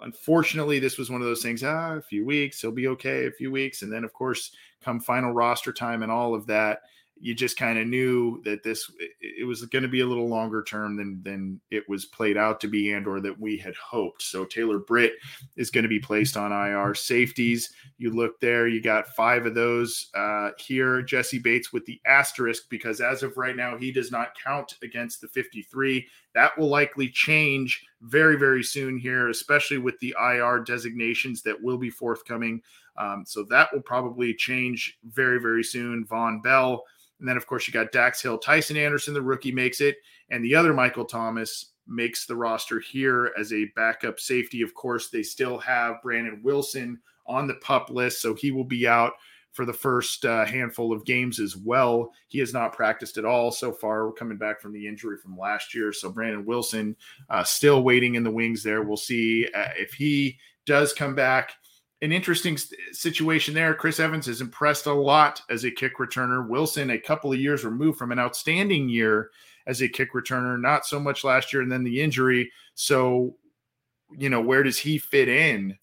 unfortunately, 0.00 0.78
this 0.78 0.96
was 0.96 1.10
one 1.10 1.20
of 1.20 1.26
those 1.26 1.42
things. 1.42 1.62
Ah, 1.62 1.96
a 1.96 2.02
few 2.02 2.24
weeks, 2.24 2.60
he'll 2.60 2.72
be 2.72 2.88
okay. 2.88 3.26
A 3.26 3.32
few 3.32 3.50
weeks, 3.50 3.82
and 3.82 3.92
then 3.92 4.04
of 4.04 4.12
course, 4.12 4.52
come 4.82 5.00
final 5.00 5.32
roster 5.32 5.72
time 5.72 6.02
and 6.02 6.10
all 6.10 6.34
of 6.34 6.46
that, 6.46 6.82
you 7.22 7.34
just 7.34 7.58
kind 7.58 7.78
of 7.78 7.86
knew 7.86 8.40
that 8.44 8.62
this 8.62 8.90
it 9.20 9.46
was 9.46 9.64
going 9.66 9.82
to 9.82 9.88
be 9.88 10.00
a 10.00 10.06
little 10.06 10.28
longer 10.28 10.62
term 10.62 10.96
than 10.96 11.22
than 11.22 11.60
it 11.70 11.86
was 11.88 12.06
played 12.06 12.38
out 12.38 12.60
to 12.60 12.68
be 12.68 12.92
and 12.92 13.06
or 13.06 13.20
that 13.20 13.38
we 13.38 13.58
had 13.58 13.74
hoped. 13.76 14.22
So 14.22 14.44
Taylor 14.46 14.78
Britt 14.78 15.12
is 15.56 15.70
going 15.70 15.82
to 15.82 15.88
be 15.88 15.98
placed 15.98 16.38
on 16.38 16.50
IR 16.50 16.94
safeties. 16.94 17.72
You 17.98 18.10
look 18.10 18.40
there, 18.40 18.68
you 18.68 18.82
got 18.82 19.08
five 19.08 19.44
of 19.44 19.54
those 19.54 20.08
uh, 20.14 20.50
here. 20.58 21.02
Jessie 21.02 21.38
Bates 21.38 21.72
with 21.72 21.84
the 21.84 22.00
asterisk 22.06 22.64
because 22.70 23.02
as 23.02 23.22
of 23.22 23.36
right 23.36 23.56
now 23.56 23.76
he 23.76 23.92
does 23.92 24.10
not 24.10 24.32
count 24.42 24.76
against 24.82 25.20
the 25.20 25.28
53. 25.28 26.06
That 26.34 26.56
will 26.56 26.68
likely 26.68 27.10
change 27.10 27.84
very 28.00 28.36
very 28.36 28.62
soon 28.62 28.98
here, 28.98 29.28
especially 29.28 29.78
with 29.78 29.98
the 29.98 30.14
IR 30.18 30.60
designations 30.60 31.42
that 31.42 31.60
will 31.62 31.78
be 31.78 31.90
forthcoming. 31.90 32.62
Um, 32.96 33.24
so 33.26 33.44
that 33.44 33.68
will 33.72 33.82
probably 33.82 34.32
change 34.32 34.98
very 35.04 35.38
very 35.38 35.62
soon. 35.62 36.06
Vonn 36.06 36.42
Bell 36.42 36.82
And 37.20 37.28
then, 37.28 37.36
of 37.36 37.46
course, 37.46 37.68
you 37.68 37.72
got 37.72 37.92
Dax 37.92 38.20
Hill, 38.20 38.38
Tycen 38.38 38.76
Anderson, 38.76 39.14
the 39.14 39.22
rookie, 39.22 39.52
makes 39.52 39.80
it. 39.80 39.96
And 40.30 40.44
the 40.44 40.54
other 40.54 40.74
Michael 40.74 41.04
Thomas 41.04 41.66
makes 41.86 42.26
the 42.26 42.36
roster 42.36 42.80
here 42.80 43.32
as 43.38 43.52
a 43.52 43.66
backup 43.76 44.18
safety. 44.18 44.62
Of 44.62 44.74
course, 44.74 45.10
they 45.10 45.22
still 45.22 45.58
have 45.58 46.02
Brandon 46.02 46.40
Wilson 46.42 46.98
on 47.26 47.46
the 47.46 47.54
pup 47.56 47.90
list, 47.90 48.22
so 48.22 48.34
he 48.34 48.50
will 48.50 48.64
be 48.64 48.88
out 48.88 49.12
for 49.52 49.64
the 49.64 49.72
first 49.72 50.24
uh, 50.24 50.44
handful 50.44 50.92
of 50.92 51.04
games 51.04 51.40
as 51.40 51.56
well. 51.56 52.12
He 52.28 52.38
has 52.38 52.52
not 52.52 52.72
practiced 52.72 53.18
at 53.18 53.24
all 53.24 53.50
so 53.50 53.72
far. 53.72 54.12
Coming 54.12 54.38
back 54.38 54.60
from 54.60 54.72
the 54.72 54.86
injury 54.86 55.16
from 55.18 55.36
last 55.36 55.74
year. 55.74 55.92
So 55.92 56.10
Brandon 56.10 56.46
Wilson 56.46 56.96
uh, 57.28 57.42
still 57.42 57.82
waiting 57.82 58.14
in 58.14 58.22
the 58.22 58.30
wings 58.30 58.62
there. 58.62 58.82
We'll 58.82 58.96
see 58.96 59.48
uh, 59.54 59.70
if 59.76 59.92
he 59.92 60.38
does 60.66 60.92
come 60.92 61.14
back. 61.14 61.54
An 62.02 62.12
interesting 62.12 62.56
situation 62.92 63.52
there. 63.52 63.74
Chris 63.74 64.00
Evans 64.00 64.26
has 64.26 64.40
impressed 64.40 64.86
a 64.86 64.92
lot 64.92 65.42
as 65.50 65.64
a 65.64 65.70
kick 65.70 65.98
returner. 65.98 66.48
Wilson, 66.48 66.90
a 66.90 66.98
couple 66.98 67.32
of 67.32 67.38
years 67.38 67.64
removed 67.64 67.98
from 67.98 68.10
an 68.10 68.18
outstanding 68.18 68.88
year 68.88 69.30
as 69.66 69.82
a 69.82 69.88
kick 69.88 70.14
returner, 70.14 70.58
not 70.58 70.86
so 70.86 70.98
much 70.98 71.24
last 71.24 71.52
year, 71.52 71.60
and 71.62 71.70
then 71.70 71.84
the 71.84 72.00
injury. 72.00 72.50
So, 72.74 73.36
you 74.16 74.30
know, 74.30 74.40
where 74.40 74.62
does 74.62 74.78
he 74.78 74.96
fit 74.96 75.28
in 75.28 75.78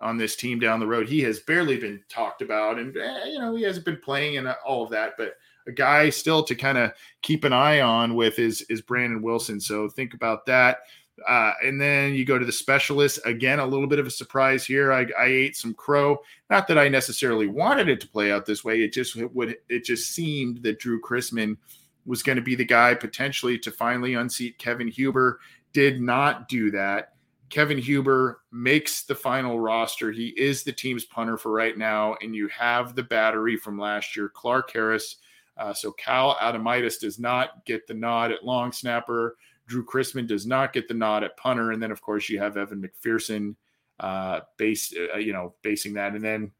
on 0.00 0.16
this 0.16 0.36
team 0.36 0.58
down 0.58 0.80
the 0.80 0.86
road. 0.86 1.08
He 1.08 1.20
has 1.22 1.40
barely 1.40 1.78
been 1.78 2.02
talked 2.08 2.42
about, 2.42 2.78
and 2.78 2.96
eh, 2.96 3.24
you 3.26 3.38
know 3.38 3.54
he 3.54 3.62
hasn't 3.62 3.84
been 3.84 3.98
playing 3.98 4.36
and 4.36 4.48
all 4.64 4.84
of 4.84 4.90
that. 4.90 5.14
But 5.16 5.34
a 5.66 5.72
guy 5.72 6.10
still 6.10 6.42
to 6.44 6.54
kind 6.54 6.78
of 6.78 6.92
keep 7.22 7.44
an 7.44 7.52
eye 7.52 7.80
on 7.80 8.14
with 8.14 8.38
is 8.38 8.62
is 8.62 8.82
Brandon 8.82 9.22
Wilson. 9.22 9.60
So 9.60 9.88
think 9.88 10.14
about 10.14 10.46
that. 10.46 10.78
Uh, 11.26 11.52
and 11.64 11.80
then 11.80 12.14
you 12.14 12.24
go 12.24 12.38
to 12.38 12.44
the 12.44 12.52
specialists 12.52 13.18
again. 13.24 13.58
A 13.58 13.66
little 13.66 13.86
bit 13.86 13.98
of 13.98 14.06
a 14.06 14.10
surprise 14.10 14.64
here. 14.64 14.92
I, 14.92 15.06
I 15.18 15.26
ate 15.26 15.56
some 15.56 15.74
crow. 15.74 16.18
Not 16.50 16.68
that 16.68 16.78
I 16.78 16.88
necessarily 16.88 17.46
wanted 17.46 17.88
it 17.88 18.00
to 18.02 18.08
play 18.08 18.30
out 18.30 18.44
this 18.44 18.64
way. 18.64 18.82
It 18.82 18.92
just 18.92 19.16
it 19.16 19.34
would. 19.34 19.56
It 19.68 19.84
just 19.84 20.10
seemed 20.10 20.62
that 20.62 20.78
Drew 20.78 21.00
Chrisman 21.00 21.56
was 22.04 22.22
going 22.22 22.36
to 22.36 22.42
be 22.42 22.54
the 22.54 22.64
guy 22.64 22.94
potentially 22.94 23.58
to 23.58 23.70
finally 23.70 24.14
unseat 24.14 24.58
Kevin 24.58 24.88
Huber. 24.88 25.40
Did 25.72 26.00
not 26.00 26.48
do 26.48 26.70
that. 26.72 27.14
Kevin 27.48 27.78
Huber 27.78 28.40
makes 28.50 29.04
the 29.04 29.14
final 29.14 29.60
roster. 29.60 30.10
He 30.10 30.28
is 30.36 30.62
the 30.62 30.72
team's 30.72 31.04
punter 31.04 31.36
for 31.36 31.52
right 31.52 31.78
now, 31.78 32.16
and 32.20 32.34
you 32.34 32.48
have 32.48 32.94
the 32.94 33.02
battery 33.02 33.56
from 33.56 33.78
last 33.78 34.16
year, 34.16 34.28
Clark 34.28 34.72
Harris. 34.72 35.16
Uh, 35.56 35.72
so 35.72 35.92
Cal 35.92 36.34
Adomitis 36.36 37.00
does 37.00 37.18
not 37.18 37.64
get 37.64 37.86
the 37.86 37.94
nod 37.94 38.32
at 38.32 38.44
long 38.44 38.72
snapper. 38.72 39.36
Drew 39.66 39.84
Chrisman 39.84 40.26
does 40.26 40.46
not 40.46 40.72
get 40.72 40.88
the 40.88 40.94
nod 40.94 41.24
at 41.24 41.36
punter, 41.36 41.72
and 41.72 41.82
then 41.82 41.90
of 41.90 42.00
course 42.00 42.28
you 42.28 42.38
have 42.38 42.56
Evan 42.56 42.82
McPherson, 42.82 43.56
uh, 44.00 44.40
base 44.56 44.94
uh, 45.14 45.18
you 45.18 45.32
know 45.32 45.54
basing 45.62 45.94
that, 45.94 46.14
and 46.14 46.24
then 46.24 46.52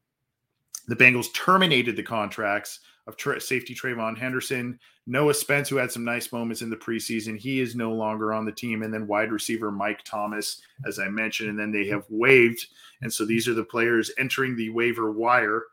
the 0.87 0.95
Bengals 0.95 1.33
terminated 1.33 1.95
the 1.95 2.03
contracts 2.03 2.79
of 3.07 3.15
tra- 3.15 3.39
safety 3.39 3.73
Trayvon 3.73 4.17
Henderson, 4.17 4.79
Noah 5.05 5.33
Spence, 5.33 5.69
who 5.69 5.77
had 5.77 5.91
some 5.91 6.03
nice 6.03 6.31
moments 6.31 6.61
in 6.61 6.69
the 6.69 6.75
preseason. 6.75 7.37
He 7.37 7.59
is 7.59 7.75
no 7.75 7.93
longer 7.93 8.33
on 8.33 8.45
the 8.45 8.51
team. 8.51 8.83
And 8.83 8.93
then 8.93 9.07
wide 9.07 9.31
receiver 9.31 9.71
Mike 9.71 10.03
Thomas, 10.03 10.61
as 10.85 10.99
I 10.99 11.07
mentioned. 11.07 11.49
And 11.49 11.59
then 11.59 11.71
they 11.71 11.87
have 11.87 12.05
waived. 12.09 12.65
And 13.01 13.11
so 13.11 13.25
these 13.25 13.47
are 13.47 13.53
the 13.53 13.63
players 13.63 14.11
entering 14.17 14.55
the 14.55 14.69
waiver 14.69 15.11
wire. 15.11 15.63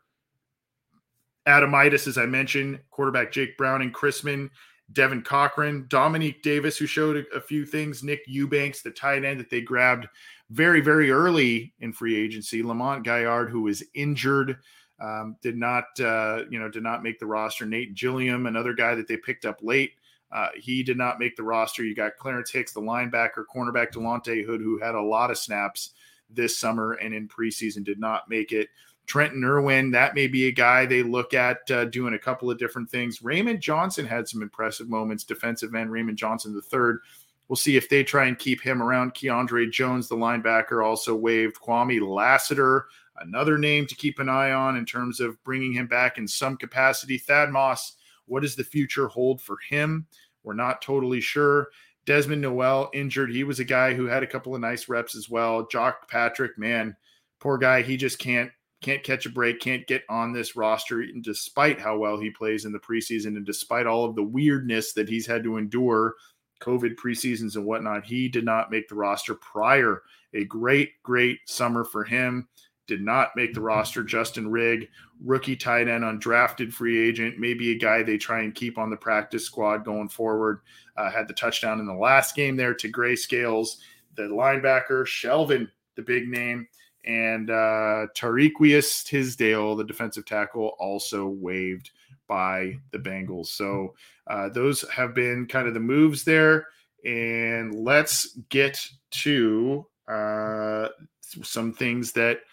Adomitis, 1.45 2.07
as 2.07 2.17
I 2.17 2.25
mentioned, 2.25 2.79
quarterback 2.89 3.31
Jake 3.31 3.57
Brown 3.57 3.81
and 3.81 3.93
Chrisman, 3.93 4.49
Devin 4.93 5.23
Cochran, 5.23 5.85
Dominique 5.89 6.43
Davis, 6.43 6.77
who 6.77 6.85
showed 6.85 7.25
a, 7.33 7.41
few 7.41 7.65
things, 7.65 8.03
Nick 8.03 8.21
Eubanks, 8.27 8.81
the 8.81 8.91
tight 8.91 9.25
end 9.25 9.39
that 9.39 9.49
they 9.49 9.61
grabbed 9.61 10.07
very, 10.51 10.79
very 10.79 11.09
early 11.11 11.73
in 11.79 11.91
free 11.91 12.15
agency, 12.15 12.61
Lamont 12.61 13.03
Gaillard, 13.03 13.49
who 13.49 13.63
was 13.63 13.83
injured 13.95 14.57
um, 14.99 15.35
did 15.41 15.57
not 15.57 15.85
uh, 15.99 16.43
you 16.49 16.59
know 16.59 16.69
did 16.69 16.83
not 16.83 17.03
make 17.03 17.19
the 17.19 17.25
roster. 17.25 17.65
Nate 17.65 17.95
Gilliam, 17.95 18.45
another 18.45 18.73
guy 18.73 18.95
that 18.95 19.07
they 19.07 19.17
picked 19.17 19.45
up 19.45 19.59
late, 19.61 19.91
uh, 20.31 20.49
he 20.55 20.83
did 20.83 20.97
not 20.97 21.19
make 21.19 21.35
the 21.35 21.43
roster. 21.43 21.83
You 21.83 21.95
got 21.95 22.17
Clarence 22.17 22.51
Hicks, 22.51 22.73
the 22.73 22.81
linebacker, 22.81 23.43
cornerback 23.53 23.91
Delonte 23.91 24.45
Hood, 24.45 24.61
who 24.61 24.79
had 24.79 24.95
a 24.95 25.01
lot 25.01 25.31
of 25.31 25.37
snaps 25.37 25.91
this 26.29 26.57
summer 26.57 26.93
and 26.93 27.13
in 27.13 27.27
preseason 27.27 27.83
did 27.83 27.99
not 27.99 28.29
make 28.29 28.51
it. 28.51 28.69
Trenton 29.05 29.43
Irwin, 29.43 29.91
that 29.91 30.15
may 30.15 30.27
be 30.27 30.47
a 30.47 30.51
guy 30.51 30.85
they 30.85 31.03
look 31.03 31.33
at 31.33 31.69
uh, 31.69 31.85
doing 31.85 32.13
a 32.13 32.19
couple 32.19 32.49
of 32.49 32.57
different 32.57 32.89
things. 32.89 33.21
Raymond 33.21 33.61
Johnson 33.61 34.05
had 34.05 34.27
some 34.27 34.41
impressive 34.41 34.89
moments. 34.89 35.23
Defensive 35.23 35.75
end 35.75 35.91
Raymond 35.91 36.17
Johnson 36.17 36.53
the 36.53 36.61
third. 36.61 36.99
We'll 37.47 37.55
see 37.55 37.77
if 37.77 37.89
they 37.89 38.03
try 38.03 38.25
and 38.25 38.39
keep 38.39 38.61
him 38.61 38.81
around. 38.81 39.13
Keandre 39.13 39.71
Jones, 39.71 40.07
the 40.07 40.15
linebacker, 40.15 40.83
also 40.83 41.15
waived. 41.15 41.57
Kwame 41.61 42.01
Lassiter, 42.01 42.87
Another 43.17 43.57
name 43.57 43.87
to 43.87 43.95
keep 43.95 44.19
an 44.19 44.27
eye 44.27 44.51
on 44.51 44.75
in 44.75 44.85
terms 44.85 45.19
of 45.19 45.41
bringing 45.43 45.73
him 45.73 45.87
back 45.87 46.17
in 46.17 46.27
some 46.27 46.57
capacity, 46.57 47.17
Thad 47.17 47.49
Moss. 47.49 47.93
What 48.25 48.41
does 48.41 48.55
the 48.55 48.63
future 48.63 49.07
hold 49.07 49.41
for 49.41 49.57
him? 49.69 50.07
We're 50.43 50.53
not 50.53 50.81
totally 50.81 51.21
sure. 51.21 51.69
Desmond 52.05 52.41
Noel 52.41 52.89
injured. 52.93 53.31
He 53.31 53.43
was 53.43 53.59
a 53.59 53.65
guy 53.65 53.93
who 53.93 54.05
had 54.05 54.21
a 54.21 54.27
couple 54.27 54.53
of 54.53 54.61
nice 54.61 54.89
reps 54.89 55.15
as 55.15 55.29
well. 55.29 55.67
Jacques 55.71 56.09
Patrick, 56.09 56.57
man, 56.57 56.95
poor 57.39 57.57
guy. 57.57 57.81
He 57.81 57.97
just 57.97 58.19
can't 58.19 58.51
can't 58.81 59.03
catch 59.03 59.25
a 59.25 59.29
break, 59.29 59.59
can't 59.59 59.87
get 59.87 60.03
on 60.09 60.33
this 60.33 60.55
roster, 60.55 61.05
despite 61.21 61.79
how 61.79 61.97
well 61.97 62.19
he 62.19 62.29
plays 62.29 62.65
in 62.65 62.71
the 62.71 62.79
preseason 62.79 63.37
and 63.37 63.45
despite 63.45 63.87
all 63.87 64.05
of 64.05 64.15
the 64.15 64.23
weirdness 64.23 64.93
that 64.93 65.09
he's 65.09 65.25
had 65.25 65.43
to 65.43 65.57
endure, 65.57 66.15
COVID 66.61 66.95
preseasons 66.95 67.55
and 67.55 67.65
whatnot, 67.65 68.05
he 68.05 68.29
did 68.29 68.45
not 68.45 68.71
make 68.71 68.87
the 68.87 68.95
roster 68.95 69.35
prior. 69.35 70.03
A 70.33 70.45
great, 70.45 71.01
great 71.03 71.39
summer 71.45 71.83
for 71.83 72.03
him 72.03 72.47
did 72.87 73.01
not 73.01 73.31
make 73.35 73.53
the 73.53 73.61
roster. 73.61 74.03
Justin 74.03 74.49
Rigg, 74.49 74.87
rookie 75.23 75.55
tight 75.55 75.87
end, 75.87 76.03
undrafted 76.03 76.71
free 76.71 77.07
agent, 77.07 77.39
maybe 77.39 77.71
a 77.71 77.77
guy 77.77 78.03
they 78.03 78.17
try 78.17 78.41
and 78.41 78.53
keep 78.53 78.77
on 78.77 78.89
the 78.89 78.97
practice 78.97 79.45
squad 79.45 79.83
going 79.83 80.09
forward. 80.09 80.59
Uh, 80.97 81.09
had 81.09 81.27
the 81.27 81.33
touchdown 81.33 81.79
in 81.79 81.87
the 81.87 81.93
last 81.93 82.35
game 82.35 82.55
there 82.55 82.73
to 82.73 82.91
Grayscales. 82.91 83.77
The 84.15 84.23
linebacker, 84.23 85.05
Shelvin, 85.05 85.69
the 85.95 86.01
big 86.01 86.27
name, 86.27 86.67
and 87.05 87.49
uh, 87.49 88.07
Tariqious 88.15 89.03
Tisdale, 89.03 89.75
the 89.75 89.83
defensive 89.83 90.25
tackle, 90.25 90.75
also 90.79 91.27
waived 91.27 91.91
by 92.27 92.77
the 92.91 92.99
Bengals. 92.99 93.47
So 93.47 93.95
uh, 94.27 94.49
those 94.49 94.87
have 94.89 95.13
been 95.13 95.45
kind 95.47 95.67
of 95.67 95.73
the 95.73 95.79
moves 95.79 96.23
there. 96.23 96.67
And 97.05 97.73
let's 97.75 98.37
get 98.49 98.85
to 99.11 99.85
uh, 100.07 100.89
some 101.21 101.73
things 101.73 102.11
that– 102.13 102.39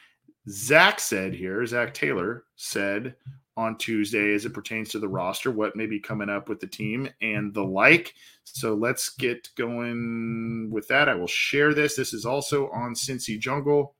Zac 0.48 0.98
said 0.98 1.34
here, 1.34 1.64
Zac 1.66 1.94
Taylor 1.94 2.42
said 2.56 3.14
on 3.56 3.78
Tuesday 3.78 4.34
as 4.34 4.44
it 4.44 4.52
pertains 4.52 4.88
to 4.88 4.98
the 4.98 5.06
roster, 5.06 5.52
what 5.52 5.76
may 5.76 5.86
be 5.86 6.00
coming 6.00 6.28
up 6.28 6.48
with 6.48 6.58
the 6.58 6.66
team 6.66 7.08
and 7.20 7.54
the 7.54 7.62
like. 7.62 8.12
So 8.42 8.74
let's 8.74 9.10
get 9.10 9.48
going 9.56 10.68
with 10.68 10.88
that. 10.88 11.08
I 11.08 11.14
will 11.14 11.28
share 11.28 11.74
this. 11.74 11.94
This 11.94 12.12
is 12.12 12.24
also 12.26 12.70
on 12.70 12.94
Cincy 12.94 13.38
Jungle. 13.38 13.94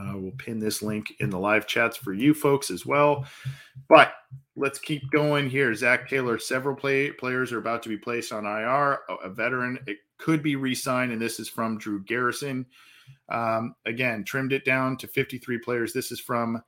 Uh, 0.00 0.12
we'll 0.14 0.32
pin 0.32 0.60
this 0.60 0.80
link 0.80 1.12
in 1.18 1.28
the 1.28 1.38
live 1.38 1.66
chats 1.66 1.96
for 1.96 2.12
you 2.12 2.32
folks 2.32 2.70
as 2.70 2.86
well. 2.86 3.26
But 3.88 4.12
let's 4.54 4.78
keep 4.78 5.10
going 5.10 5.50
here. 5.50 5.74
Zac 5.74 6.08
Taylor, 6.08 6.38
several 6.38 6.76
play, 6.76 7.10
players 7.10 7.52
are 7.52 7.58
about 7.58 7.82
to 7.82 7.88
be 7.88 7.96
placed 7.96 8.32
on 8.32 8.46
IR. 8.46 9.00
A, 9.24 9.28
veteran, 9.28 9.78
it 9.86 9.98
could 10.18 10.42
be 10.42 10.56
re 10.56 10.74
signed, 10.74 11.12
and 11.12 11.20
this 11.20 11.40
is 11.40 11.48
from 11.48 11.78
Drew 11.78 12.02
Garrison. 12.04 12.66
Um, 13.28 13.74
again, 13.86 14.24
trimmed 14.24 14.52
it 14.52 14.64
down 14.64 14.96
to 14.98 15.08
53 15.08 15.58
players. 15.58 15.92
This 15.92 16.12
is 16.12 16.20
from 16.20 16.62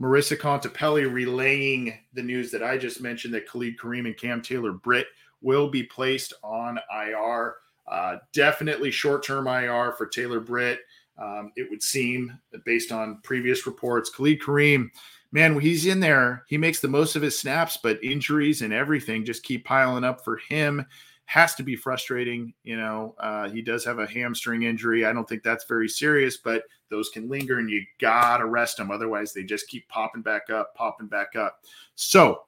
Marissa 0.00 0.36
Contepelli 0.36 1.12
relaying 1.12 1.94
the 2.14 2.22
news 2.22 2.50
that 2.50 2.62
I 2.62 2.78
just 2.78 3.00
mentioned 3.00 3.34
that 3.34 3.48
Khalid 3.48 3.78
Kareem 3.78 4.06
and 4.06 4.16
Cam 4.16 4.40
Taylor 4.40 4.72
Britt 4.72 5.06
will 5.42 5.68
be 5.68 5.82
placed 5.82 6.32
on 6.42 6.78
IR. 6.92 7.56
Uh, 7.90 8.16
definitely 8.32 8.90
short 8.90 9.24
term 9.24 9.46
IR 9.46 9.92
for 9.92 10.06
Taylor 10.06 10.40
Britt. 10.40 10.80
Um, 11.18 11.52
it 11.56 11.68
would 11.70 11.82
seem, 11.82 12.38
based 12.64 12.92
on 12.92 13.20
previous 13.22 13.66
reports, 13.66 14.10
Khalid 14.10 14.40
Kareem, 14.40 14.90
man, 15.30 15.58
he's 15.58 15.86
in 15.86 16.00
there. 16.00 16.44
He 16.48 16.58
makes 16.58 16.80
the 16.80 16.88
most 16.88 17.16
of 17.16 17.22
his 17.22 17.38
snaps, 17.38 17.78
but 17.82 18.02
injuries 18.02 18.62
and 18.62 18.72
everything 18.72 19.24
just 19.24 19.42
keep 19.42 19.64
piling 19.64 20.04
up 20.04 20.24
for 20.24 20.38
him 20.48 20.84
has 21.26 21.54
to 21.54 21.62
be 21.62 21.76
frustrating. 21.76 22.52
You 22.62 22.76
know, 22.76 23.14
uh, 23.18 23.48
he 23.48 23.62
does 23.62 23.84
have 23.84 23.98
a 23.98 24.06
hamstring 24.06 24.64
injury. 24.64 25.06
I 25.06 25.12
don't 25.12 25.28
think 25.28 25.42
that's 25.42 25.64
very 25.64 25.88
serious, 25.88 26.36
but 26.36 26.64
those 26.90 27.08
can 27.08 27.28
linger 27.28 27.58
and 27.58 27.70
you 27.70 27.82
got 28.00 28.38
to 28.38 28.46
rest 28.46 28.76
them. 28.76 28.90
Otherwise, 28.90 29.32
they 29.32 29.42
just 29.42 29.68
keep 29.68 29.88
popping 29.88 30.22
back 30.22 30.50
up, 30.50 30.74
popping 30.74 31.06
back 31.06 31.36
up. 31.36 31.60
So 31.94 32.42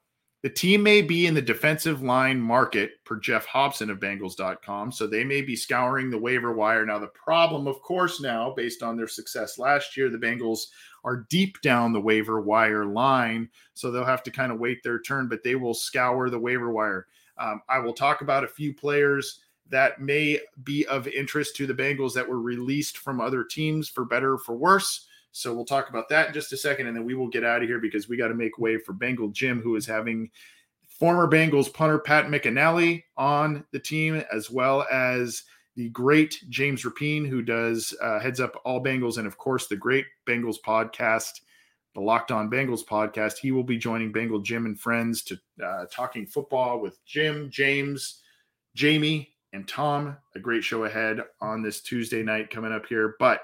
the 0.45 0.51
team 0.51 0.83
may 0.83 1.01
be 1.01 1.25
in 1.25 1.33
the 1.33 1.41
defensive 1.41 2.03
line 2.03 2.39
market 2.39 3.03
per 3.03 3.15
Geoff 3.15 3.47
Hobson 3.47 3.89
of 3.89 3.99
Bengals.com. 3.99 4.91
So 4.91 5.07
they 5.07 5.23
may 5.23 5.41
be 5.41 5.55
scouring 5.55 6.11
the 6.11 6.19
waiver 6.19 6.53
wire. 6.53 6.85
Now, 6.85 6.99
the 6.99 7.07
problem, 7.07 7.65
of 7.65 7.81
course, 7.81 8.21
now, 8.21 8.53
based 8.55 8.83
on 8.83 8.95
their 8.95 9.07
success 9.07 9.57
last 9.57 9.97
year, 9.97 10.07
the 10.07 10.19
Bengals 10.19 10.67
are 11.03 11.25
deep 11.31 11.59
down 11.61 11.93
the 11.93 11.99
waiver 11.99 12.41
wire 12.41 12.85
line. 12.85 13.49
So 13.73 13.89
they'll 13.89 14.05
have 14.05 14.21
to 14.21 14.29
kind 14.29 14.51
of 14.51 14.59
wait 14.59 14.83
their 14.83 15.01
turn, 15.01 15.27
but 15.27 15.43
they 15.43 15.55
will 15.55 15.73
scour 15.73 16.29
the 16.29 16.37
waiver 16.37 16.71
wire. 16.71 17.07
Um, 17.39 17.63
I 17.67 17.79
will 17.79 17.93
talk 17.93 18.21
about 18.21 18.43
a 18.43 18.47
few 18.47 18.71
players 18.71 19.39
that 19.71 19.99
may 19.99 20.39
be 20.63 20.85
of 20.85 21.07
interest 21.07 21.55
to 21.55 21.65
the 21.65 21.73
Bengals 21.73 22.13
that 22.13 22.29
were 22.29 22.39
released 22.39 22.99
from 22.99 23.19
other 23.19 23.43
teams 23.43 23.89
for 23.89 24.05
better 24.05 24.33
or 24.33 24.37
for 24.37 24.55
worse. 24.55 25.07
So 25.35 25.53
we'll 25.53 25.65
talk 25.65 25.89
about 25.89 26.07
that 26.09 26.29
in 26.29 26.33
just 26.33 26.53
a 26.53 26.57
second, 26.57 26.87
and 26.87 26.95
then 26.95 27.03
we 27.03 27.13
will 27.13 27.27
get 27.27 27.43
out 27.43 27.61
of 27.61 27.67
here 27.67 27.79
because 27.79 28.07
we 28.07 28.15
got 28.15 28.29
to 28.29 28.33
make 28.33 28.57
way 28.57 28.77
for 28.77 28.93
Bengal 28.93 29.27
Jim, 29.27 29.61
who 29.61 29.75
is 29.75 29.85
having 29.85 30.29
former 30.87 31.27
Bengals 31.27 31.71
punter 31.71 31.99
Pat 31.99 32.27
McInally 32.27 33.03
on 33.17 33.65
the 33.73 33.79
team, 33.79 34.23
as 34.31 34.49
well 34.49 34.87
as 34.89 35.43
the 35.75 35.89
great 35.89 36.41
James 36.47 36.83
Rapien, 36.83 37.27
who 37.27 37.41
does 37.41 37.93
uh, 38.01 38.17
heads 38.17 38.39
up 38.39 38.61
all 38.63 38.81
Bengals, 38.81 39.17
and 39.17 39.27
of 39.27 39.37
course 39.37 39.67
the 39.67 39.75
great 39.75 40.05
Bengals 40.25 40.55
podcast, 40.65 41.41
the 41.95 42.01
Locked 42.01 42.31
On 42.31 42.49
Bengals 42.49 42.85
podcast. 42.85 43.37
He 43.37 43.51
will 43.51 43.61
be 43.61 43.77
joining 43.77 44.13
Bengal 44.13 44.39
Jim 44.39 44.65
and 44.65 44.79
friends 44.79 45.21
to 45.23 45.37
uh, 45.61 45.85
talking 45.91 46.25
football 46.25 46.79
with 46.79 47.03
Jim, 47.05 47.49
James, 47.51 48.21
Jamie, 48.73 49.35
and 49.51 49.67
Tom. 49.67 50.15
A 50.33 50.39
great 50.39 50.63
show 50.63 50.85
ahead 50.85 51.19
on 51.41 51.61
this 51.61 51.81
Tuesday 51.81 52.23
night 52.23 52.49
coming 52.49 52.71
up 52.71 52.85
here, 52.85 53.15
but 53.19 53.41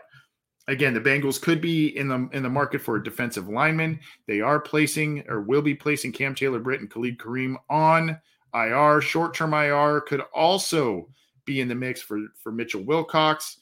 again, 0.72 0.94
the 0.94 1.02
Bengals 1.02 1.42
could 1.42 1.62
be 1.62 1.98
in 1.98 2.08
the 2.08 2.30
in 2.34 2.44
the 2.44 2.50
market 2.50 2.82
for 2.82 2.96
a 2.96 3.04
defensive 3.04 3.50
lineman. 3.50 4.00
They 4.28 4.42
are 4.42 4.60
placing 4.60 5.28
or 5.28 5.42
will 5.42 5.62
be 5.62 5.76
placing 5.76 6.14
Cam 6.14 6.36
Taylor 6.36 6.60
Britt 6.60 6.82
and 6.82 6.90
Khalid 6.90 7.18
Kareem 7.18 7.56
on 7.70 8.20
IR. 8.54 9.02
Short 9.02 9.34
term 9.34 9.54
IR 9.54 10.02
could 10.02 10.22
also 10.34 11.10
be 11.46 11.62
in 11.62 11.68
the 11.68 11.76
mix 11.76 12.02
for 12.02 12.20
for 12.36 12.52
Mitchell 12.52 12.84
Wilcox. 12.84 13.58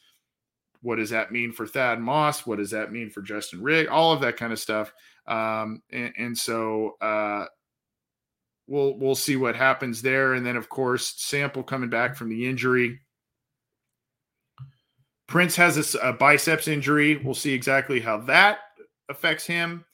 What 0.81 0.95
does 0.95 1.09
that 1.09 1.31
mean 1.31 1.51
for 1.51 1.67
Thad 1.67 1.99
Moss? 1.99 2.45
What 2.45 2.57
does 2.57 2.71
that 2.71 2.91
mean 2.91 3.09
for 3.09 3.21
Justin 3.21 3.61
Rigg? 3.61 3.87
All 3.87 4.13
of 4.13 4.21
that 4.21 4.37
kind 4.37 4.53
of 4.53 4.59
stuff. 4.59 4.93
Um, 5.27 5.81
and, 5.91 6.13
and 6.17 6.37
so 6.37 6.95
uh, 7.01 7.45
we'll 8.67 8.97
we'll 8.97 9.15
see 9.15 9.35
what 9.35 9.55
happens 9.55 10.01
there. 10.01 10.33
And 10.33 10.45
then 10.45 10.55
of 10.55 10.69
course, 10.69 11.15
Sample 11.17 11.63
coming 11.63 11.89
back 11.89 12.15
from 12.15 12.29
the 12.29 12.47
injury 12.47 12.99
Prince 15.29 15.55
has 15.57 15.95
a, 15.95 15.99
a, 15.99 16.11
biceps 16.11 16.67
injury. 16.67 17.17
We'll 17.17 17.35
see 17.35 17.53
exactly 17.53 17.99
how 17.99 18.17
that 18.21 18.61
affects 19.09 19.45
him. 19.45 19.85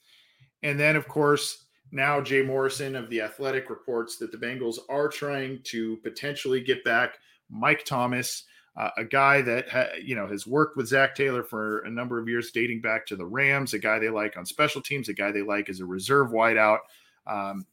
And 0.62 0.80
then, 0.80 0.96
of 0.96 1.06
course, 1.06 1.66
now 1.92 2.22
Jay 2.22 2.40
Morrison 2.40 2.96
of 2.96 3.10
The 3.10 3.20
Athletic 3.20 3.68
reports 3.68 4.16
that 4.16 4.32
the 4.32 4.38
Bengals 4.38 4.78
are 4.88 5.08
trying 5.08 5.60
to 5.64 5.98
potentially 5.98 6.62
get 6.62 6.82
back 6.84 7.18
Mike 7.50 7.84
Thomas, 7.84 8.44
uh, 8.78 8.88
a 8.96 9.04
guy 9.04 9.42
that 9.42 9.68
ha, 9.68 9.84
you 10.02 10.16
know 10.16 10.26
has 10.26 10.46
worked 10.46 10.76
with 10.76 10.88
Zac 10.88 11.14
Taylor 11.14 11.44
for 11.44 11.80
a 11.80 11.90
number 11.90 12.18
of 12.18 12.28
years, 12.28 12.50
dating 12.50 12.80
back 12.80 13.04
to 13.06 13.16
the 13.16 13.26
Rams. 13.26 13.74
A 13.74 13.78
guy 13.78 13.98
they 13.98 14.08
like 14.08 14.38
on 14.38 14.46
special 14.46 14.80
teams, 14.80 15.10
a 15.10 15.14
guy 15.14 15.32
they 15.32 15.42
like 15.42 15.68
as 15.68 15.80
a 15.80 15.86
reserve 15.86 16.30
wideout. 16.30 16.78
Um, 17.26 17.66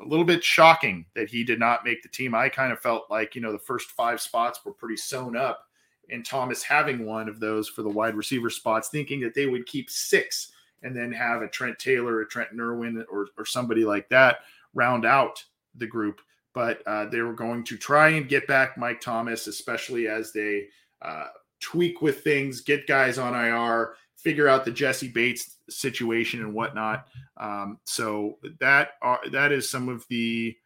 a 0.00 0.06
little 0.06 0.24
bit 0.24 0.44
shocking 0.44 1.04
that 1.16 1.28
he 1.28 1.42
did 1.42 1.58
not 1.58 1.84
make 1.84 2.02
the 2.04 2.08
team. 2.08 2.32
I 2.32 2.48
kind 2.48 2.72
of 2.72 2.78
felt 2.78 3.10
like 3.10 3.34
you 3.34 3.40
know 3.40 3.52
the 3.52 3.58
first 3.58 3.90
five 3.90 4.20
spots 4.20 4.64
were 4.64 4.72
pretty 4.72 4.96
sewn 4.96 5.36
up 5.36 5.67
and 6.10 6.24
Thomas 6.24 6.62
having 6.62 7.04
one 7.04 7.28
of 7.28 7.40
those 7.40 7.68
for 7.68 7.82
the 7.82 7.88
wide 7.88 8.14
receiver 8.14 8.50
spots, 8.50 8.88
thinking 8.88 9.20
that 9.20 9.34
they 9.34 9.46
would 9.46 9.66
keep 9.66 9.90
six 9.90 10.52
and 10.82 10.96
then 10.96 11.12
have 11.12 11.42
a 11.42 11.48
Trent 11.48 11.78
Taylor, 11.78 12.20
a 12.20 12.26
Trent 12.26 12.50
Irwin, 12.58 13.04
or, 13.10 13.28
or 13.36 13.44
somebody 13.44 13.84
like 13.84 14.08
that 14.08 14.38
round 14.74 15.04
out 15.04 15.44
the 15.74 15.86
group. 15.86 16.20
But 16.54 16.82
uh, 16.86 17.06
they 17.06 17.20
were 17.20 17.34
going 17.34 17.64
to 17.64 17.76
try 17.76 18.10
and 18.10 18.28
get 18.28 18.46
back 18.46 18.78
Mike 18.78 19.00
Thomas, 19.00 19.46
especially 19.46 20.08
as 20.08 20.32
they 20.32 20.66
uh, 21.02 21.26
tweak 21.60 22.00
with 22.02 22.22
things, 22.22 22.60
get 22.60 22.86
guys 22.86 23.18
on 23.18 23.34
IR, 23.34 23.94
figure 24.16 24.48
out 24.48 24.64
the 24.64 24.70
Jessie 24.70 25.08
Bates 25.08 25.56
situation 25.68 26.40
and 26.40 26.54
whatnot. 26.54 27.06
Um, 27.36 27.78
so 27.84 28.38
that 28.60 28.90
are, 29.02 29.20
that 29.30 29.52
is 29.52 29.70
some 29.70 29.88
of 29.88 30.06
the 30.08 30.56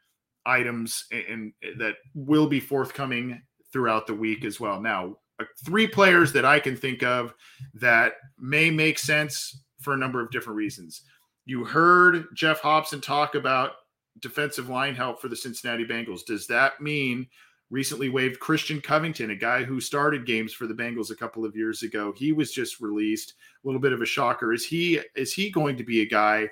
items 0.44 1.06
and 1.12 1.52
that 1.78 1.96
will 2.14 2.46
be 2.46 2.60
forthcoming 2.60 3.42
throughout 3.72 4.06
the 4.06 4.14
week 4.14 4.44
as 4.44 4.60
well. 4.60 4.80
Now, 4.80 5.16
Uh, 5.42 5.46
three 5.64 5.86
players 5.86 6.32
that 6.32 6.44
I 6.44 6.60
can 6.60 6.76
think 6.76 7.02
of 7.02 7.34
that 7.74 8.14
may 8.38 8.70
make 8.70 8.98
sense 8.98 9.62
for 9.80 9.94
a 9.94 9.98
number 9.98 10.20
of 10.20 10.30
different 10.30 10.56
reasons. 10.56 11.02
You 11.44 11.64
heard 11.64 12.26
Geoff 12.34 12.60
Hobson 12.60 13.00
talk 13.00 13.34
about 13.34 13.72
defensive 14.20 14.68
line 14.68 14.94
help 14.94 15.20
for 15.20 15.28
the 15.28 15.36
Cincinnati 15.36 15.84
Bengals. 15.84 16.24
Does 16.24 16.46
that 16.46 16.80
mean 16.80 17.26
recently 17.70 18.10
waived 18.10 18.38
Christian 18.38 18.80
Covington, 18.80 19.30
a 19.30 19.36
guy 19.36 19.64
who 19.64 19.80
started 19.80 20.26
games 20.26 20.52
for 20.52 20.66
the 20.66 20.74
Bengals 20.74 21.10
a 21.10 21.16
couple 21.16 21.44
of 21.44 21.56
years 21.56 21.82
ago? 21.82 22.12
He 22.16 22.32
was 22.32 22.52
just 22.52 22.80
released. 22.80 23.34
A 23.64 23.66
little 23.66 23.80
bit 23.80 23.92
of 23.92 24.02
a 24.02 24.06
shocker. 24.06 24.52
Is 24.52 24.64
he 24.64 25.00
is 25.16 25.32
he 25.32 25.50
going 25.50 25.76
to 25.76 25.84
be 25.84 26.02
a 26.02 26.08
guy 26.08 26.48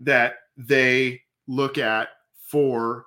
that 0.00 0.34
they 0.56 1.20
look 1.46 1.78
at 1.78 2.08
for 2.46 3.06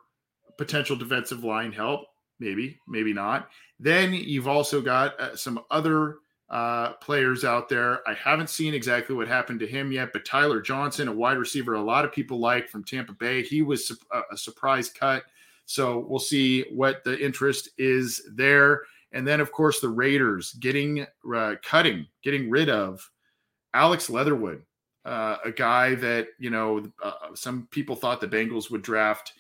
potential 0.58 0.96
defensive 0.96 1.44
line 1.44 1.72
help? 1.72 2.02
Maybe, 2.40 2.80
maybe 2.88 3.14
not. 3.14 3.50
Then 3.80 4.14
you've 4.14 4.48
also 4.48 4.82
got 4.82 5.20
uh, 5.20 5.36
some 5.36 5.60
other 5.70 6.18
uh, 6.50 6.94
players 6.94 7.44
out 7.44 7.70
there. 7.70 8.08
I 8.08 8.14
haven't 8.14 8.50
seen 8.50 8.74
exactly 8.74 9.16
what 9.16 9.28
happened 9.28 9.60
to 9.62 9.68
him 9.68 9.92
yet, 9.92 10.14
but 10.14 10.26
Tyler 10.26 10.62
Johnson, 10.62 11.08
a 11.08 11.14
wide 11.14 11.38
receiver, 11.38 11.74
a 11.74 11.82
lot 11.82 12.06
of 12.06 12.14
people 12.14 12.40
like 12.40 12.70
from 12.70 12.84
Tampa 12.84 13.14
Bay, 13.14 13.44
he 13.44 13.62
was 13.62 13.92
a, 14.12 14.22
a 14.32 14.38
surprise 14.38 14.90
cut. 14.90 15.24
So 15.66 16.06
we'll 16.08 16.20
see 16.20 16.64
what 16.72 17.04
the 17.04 17.20
interest 17.20 17.70
is 17.78 18.30
there. 18.36 18.84
And 19.12 19.28
then, 19.28 19.40
of 19.40 19.52
course, 19.52 19.80
the 19.80 19.90
Raiders 19.90 20.54
getting 20.54 21.06
uh, 21.34 21.56
cutting, 21.64 22.06
getting 22.24 22.50
rid 22.50 22.70
of 22.70 23.10
Alex 23.74 24.10
Leatherwood, 24.10 24.62
uh, 25.06 25.38
a 25.44 25.52
guy 25.52 25.96
that 25.96 26.28
you 26.38 26.50
know 26.50 26.84
uh, 27.04 27.34
some 27.34 27.68
people 27.72 27.96
thought 27.96 28.22
the 28.22 28.28
Bengals 28.28 28.70
would 28.70 28.82
draft 28.82 29.34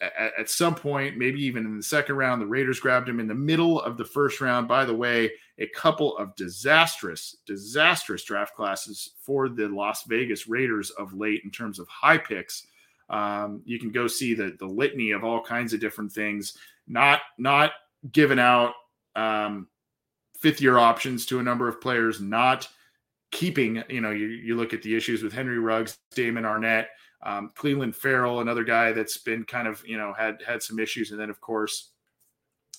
at, 0.00 0.32
at, 0.38 0.50
some 0.50 0.74
point, 0.74 1.16
maybe 1.16 1.42
even 1.42 1.64
in 1.64 1.76
the 1.76 1.82
second 1.82 2.16
round, 2.16 2.40
the 2.40 2.46
Raiders 2.46 2.80
grabbed 2.80 3.08
him 3.08 3.20
in 3.20 3.28
the 3.28 3.34
middle 3.34 3.80
of 3.80 3.96
the 3.96 4.04
first 4.04 4.40
round. 4.40 4.66
By 4.66 4.84
the 4.84 4.94
way, 4.94 5.30
a 5.58 5.66
couple 5.68 6.16
of 6.16 6.34
disastrous, 6.36 7.36
disastrous 7.46 8.24
draft 8.24 8.54
classes 8.54 9.10
for 9.22 9.48
the 9.48 9.68
Las 9.68 10.04
Vegas 10.04 10.48
Raiders 10.48 10.90
of 10.90 11.12
late 11.12 11.42
in 11.44 11.50
terms 11.50 11.78
of 11.78 11.86
high 11.88 12.18
picks. 12.18 12.66
Um, 13.10 13.62
you 13.64 13.78
can 13.78 13.90
go 13.90 14.06
see 14.06 14.34
the 14.34 14.56
the 14.58 14.66
litany 14.66 15.10
of 15.10 15.24
all 15.24 15.42
kinds 15.42 15.72
of 15.72 15.80
different 15.80 16.12
things. 16.12 16.56
Not 16.86 17.20
not 17.38 17.72
giving 18.12 18.38
out 18.38 18.72
um, 19.16 19.68
fifth 20.38 20.60
year 20.60 20.78
options 20.78 21.26
to 21.26 21.40
a 21.40 21.42
number 21.42 21.68
of 21.68 21.80
players. 21.80 22.20
Not 22.20 22.68
keeping. 23.30 23.82
You 23.88 24.00
know, 24.00 24.10
you 24.10 24.26
you 24.26 24.56
look 24.56 24.72
at 24.74 24.82
the 24.82 24.96
issues 24.96 25.22
with 25.22 25.32
Henry 25.32 25.58
Ruggs, 25.58 25.98
Damon 26.14 26.44
Arnette, 26.44 26.86
Um, 27.22 27.50
Clelin 27.56 27.94
Ferrell, 27.94 28.40
another 28.40 28.64
guy 28.64 28.92
that's 28.92 29.18
been 29.18 29.44
kind 29.44 29.68
of 29.68 29.82
you 29.86 29.98
know 29.98 30.12
had 30.12 30.42
had 30.46 30.62
some 30.62 30.78
issues, 30.78 31.10
and 31.10 31.20
then 31.20 31.30
of 31.30 31.40
course 31.40 31.92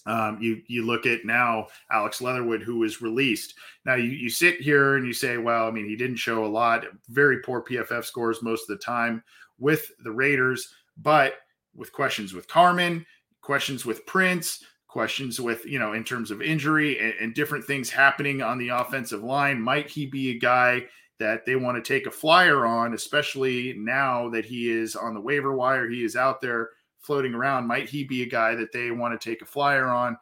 um, 0.05 0.39
you 0.41 0.61
you 0.67 0.85
look 0.85 1.05
at 1.05 1.25
now 1.25 1.67
Alex 1.91 2.21
Leatherwood, 2.21 2.63
who 2.63 2.79
was 2.79 3.01
released. 3.01 3.53
Now 3.85 3.95
you 3.95 4.09
you 4.09 4.29
sit 4.29 4.59
here 4.59 4.95
and 4.95 5.05
you 5.05 5.13
say, 5.13 5.37
well, 5.37 5.67
I 5.67 5.71
mean, 5.71 5.87
he 5.87 5.95
didn't 5.95 6.17
show 6.17 6.43
a 6.43 6.47
lot, 6.47 6.85
very 7.09 7.39
poor 7.41 7.61
PFF 7.61 8.05
scores 8.05 8.41
most 8.41 8.69
of 8.69 8.77
the 8.77 8.83
time 8.83 9.23
with 9.59 9.91
the 10.03 10.11
Raiders, 10.11 10.73
but 10.97 11.35
with 11.75 11.93
questions 11.93 12.33
with 12.33 12.47
Carman, 12.47 13.05
questions 13.41 13.85
with 13.85 14.05
Prince, 14.07 14.63
questions 14.91 15.39
with 15.39 15.65
you 15.65 15.80
know 15.80 15.93
in 15.93 16.04
terms 16.04 16.32
of 16.32 16.41
injury 16.41 16.99
and, 16.99 17.13
and 17.21 17.34
different 17.34 17.63
things 17.63 17.89
happening 17.89 18.41
on 18.41 18.58
the 18.58 18.69
offensive 18.69 19.23
line, 19.23 19.62
might 19.62 19.89
he 19.89 20.06
be 20.06 20.32
a 20.32 20.39
guy 20.39 20.84
that 21.17 21.45
they 21.45 21.56
want 21.56 21.84
to 21.84 21.93
take 21.93 22.08
a 22.08 22.12
flyer 22.12 22.65
on, 22.65 22.93
especially 22.93 23.73
now 23.77 24.27
that 24.30 24.43
he 24.43 24.69
is 24.69 24.95
on 24.95 25.13
the 25.13 25.21
waiver 25.21 25.56
wire. 25.56 25.88
He 25.88 26.04
is 26.04 26.15
out 26.15 26.41
there 26.41 26.69
floating 26.99 27.34
around. 27.34 27.67
Might 27.67 27.88
he 27.88 28.04
be 28.04 28.23
a 28.23 28.30
guy 28.30 28.56
that 28.56 28.71
they 28.71 28.91
want 28.91 29.19
to 29.19 29.30
take 29.30 29.41
a 29.41 29.45
flyer 29.45 29.88
on? 29.88 30.17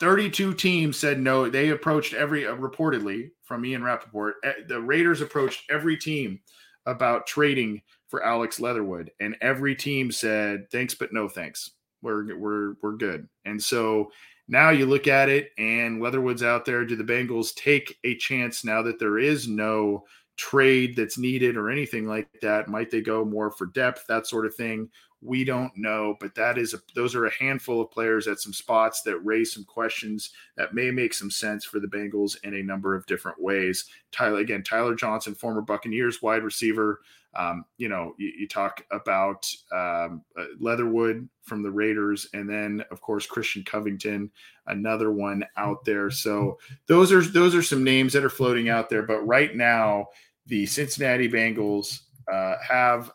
32 0.00 0.54
teams 0.54 0.96
said 0.96 1.20
no. 1.20 1.50
They 1.50 1.68
approached 1.68 2.14
every, 2.14 2.46
uh, 2.46 2.56
reportedly 2.56 3.30
from 3.44 3.64
Ian 3.66 3.84
Rapoport, 3.84 4.36
eh, 4.44 4.52
the 4.66 4.80
Raiders 4.80 5.20
approached 5.20 5.70
every 5.70 5.96
team 5.96 6.40
about 6.86 7.26
trading 7.26 7.82
for 8.08 8.24
Alex 8.24 8.60
Leatherwood, 8.60 9.10
and 9.20 9.36
every 9.42 9.74
team 9.74 10.10
said 10.10 10.70
thanks, 10.72 10.94
but 10.94 11.12
no 11.12 11.28
thanks. 11.28 11.72
We're 12.02 12.36
we're 12.36 12.74
we're 12.82 12.96
good. 12.96 13.28
And 13.44 13.62
so 13.62 14.10
now 14.48 14.70
you 14.70 14.84
look 14.84 15.06
at 15.06 15.28
it 15.28 15.52
and 15.58 16.02
Leatherwood's 16.02 16.42
out 16.42 16.64
there. 16.64 16.84
Do 16.84 16.96
the 16.96 17.04
Bengals 17.04 17.54
take 17.54 17.98
a 18.04 18.16
chance 18.16 18.64
now 18.64 18.82
that 18.82 18.98
there 18.98 19.18
is 19.18 19.46
no 19.46 20.04
trade 20.36 20.96
that's 20.96 21.18
needed 21.18 21.56
or 21.56 21.70
anything 21.70 22.06
like 22.06 22.28
that? 22.42 22.66
Might 22.66 22.90
they 22.90 23.00
go 23.00 23.24
more 23.24 23.50
for 23.50 23.66
depth, 23.66 24.06
that 24.08 24.26
sort 24.26 24.46
of 24.46 24.54
thing? 24.54 24.88
We 25.22 25.44
don't 25.44 25.70
know, 25.76 26.16
but 26.18 26.34
that 26.34 26.56
is 26.56 26.72
a, 26.72 26.80
those 26.94 27.14
are 27.14 27.26
a 27.26 27.34
handful 27.34 27.80
of 27.80 27.90
players 27.90 28.26
at 28.26 28.40
some 28.40 28.54
spots 28.54 29.02
that 29.02 29.18
raise 29.18 29.52
some 29.52 29.64
questions 29.64 30.30
that 30.56 30.72
may 30.72 30.90
make 30.90 31.12
some 31.12 31.30
sense 31.30 31.64
for 31.64 31.78
the 31.78 31.86
Bengals 31.86 32.42
in 32.42 32.54
a 32.54 32.62
number 32.62 32.94
of 32.94 33.04
different 33.04 33.40
ways. 33.40 33.84
Tyler 34.12 34.38
again, 34.38 34.62
Tyler 34.62 34.94
Johnson, 34.94 35.34
former 35.34 35.60
Buccaneers 35.60 36.22
wide 36.22 36.42
receiver, 36.42 37.02
um, 37.34 37.64
you 37.78 37.88
know, 37.88 38.14
you, 38.18 38.32
you 38.40 38.48
talk 38.48 38.84
about 38.90 39.48
um, 39.72 40.22
uh, 40.38 40.46
Leatherwood 40.58 41.28
from 41.42 41.62
the 41.62 41.70
Raiders, 41.70 42.28
and 42.34 42.48
then 42.48 42.84
of 42.90 43.00
course 43.00 43.26
Christian 43.26 43.62
Covington, 43.62 44.30
another 44.66 45.12
one 45.12 45.44
out 45.56 45.84
there. 45.84 46.10
So 46.10 46.58
those 46.86 47.12
are 47.12 47.22
those 47.22 47.54
are 47.54 47.62
some 47.62 47.84
names 47.84 48.12
that 48.12 48.24
are 48.24 48.30
floating 48.30 48.68
out 48.68 48.90
there. 48.90 49.02
But 49.02 49.26
right 49.26 49.54
now, 49.54 50.08
the 50.46 50.66
Cincinnati 50.66 51.28
Bengals 51.28 52.00
uh, 52.30 52.56
have 52.68 53.12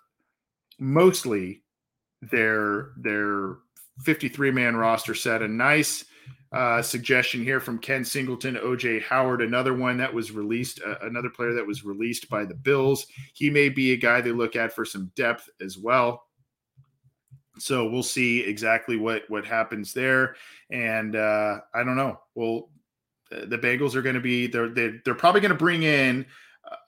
mostly 0.80 1.64
their 2.22 2.92
their 2.98 3.58
53 4.04 4.52
man 4.52 4.76
roster 4.76 5.14
set. 5.14 5.42
A 5.42 5.48
nice 5.48 6.06
uh, 6.56 6.82
suggestion 6.82 7.44
here 7.44 7.60
from 7.60 7.78
Ken 7.78 8.06
Singleton, 8.06 8.56
OJ 8.56 9.04
Howard, 9.04 9.42
another 9.42 9.74
one 9.74 9.98
that 9.98 10.14
was 10.14 10.32
released, 10.32 10.80
uh, 10.86 10.96
another 11.02 11.30
player 11.30 11.54
that 11.54 11.68
was 11.68 11.84
released 11.84 12.30
by 12.30 12.46
the 12.46 12.56
Bills. 12.56 13.08
He 13.34 13.50
may 13.50 13.68
be 13.68 13.92
a 13.92 13.98
guy 13.98 14.22
they 14.22 14.32
look 14.32 14.56
at 14.56 14.72
for 14.72 14.86
some 14.86 15.12
depth 15.16 15.50
as 15.60 15.78
well. 15.78 16.24
So 17.58 17.90
we'll 17.90 18.04
see 18.04 18.40
exactly 18.40 18.96
what 18.96 19.24
what 19.28 19.46
happens 19.46 19.94
there, 19.94 20.36
and 20.70 21.16
uh, 21.16 21.60
I 21.74 21.84
don't 21.84 21.98
know. 21.98 22.20
Well, 22.36 22.70
the 23.30 23.58
Bengals 23.58 23.96
are 23.96 24.02
going 24.02 24.16
to 24.16 24.22
be 24.22 24.48
they're 24.48 24.70
they're, 24.70 25.02
they're 25.04 25.16
probably 25.16 25.42
going 25.42 25.52
to 25.52 25.58
bring 25.58 25.84
in 25.84 26.26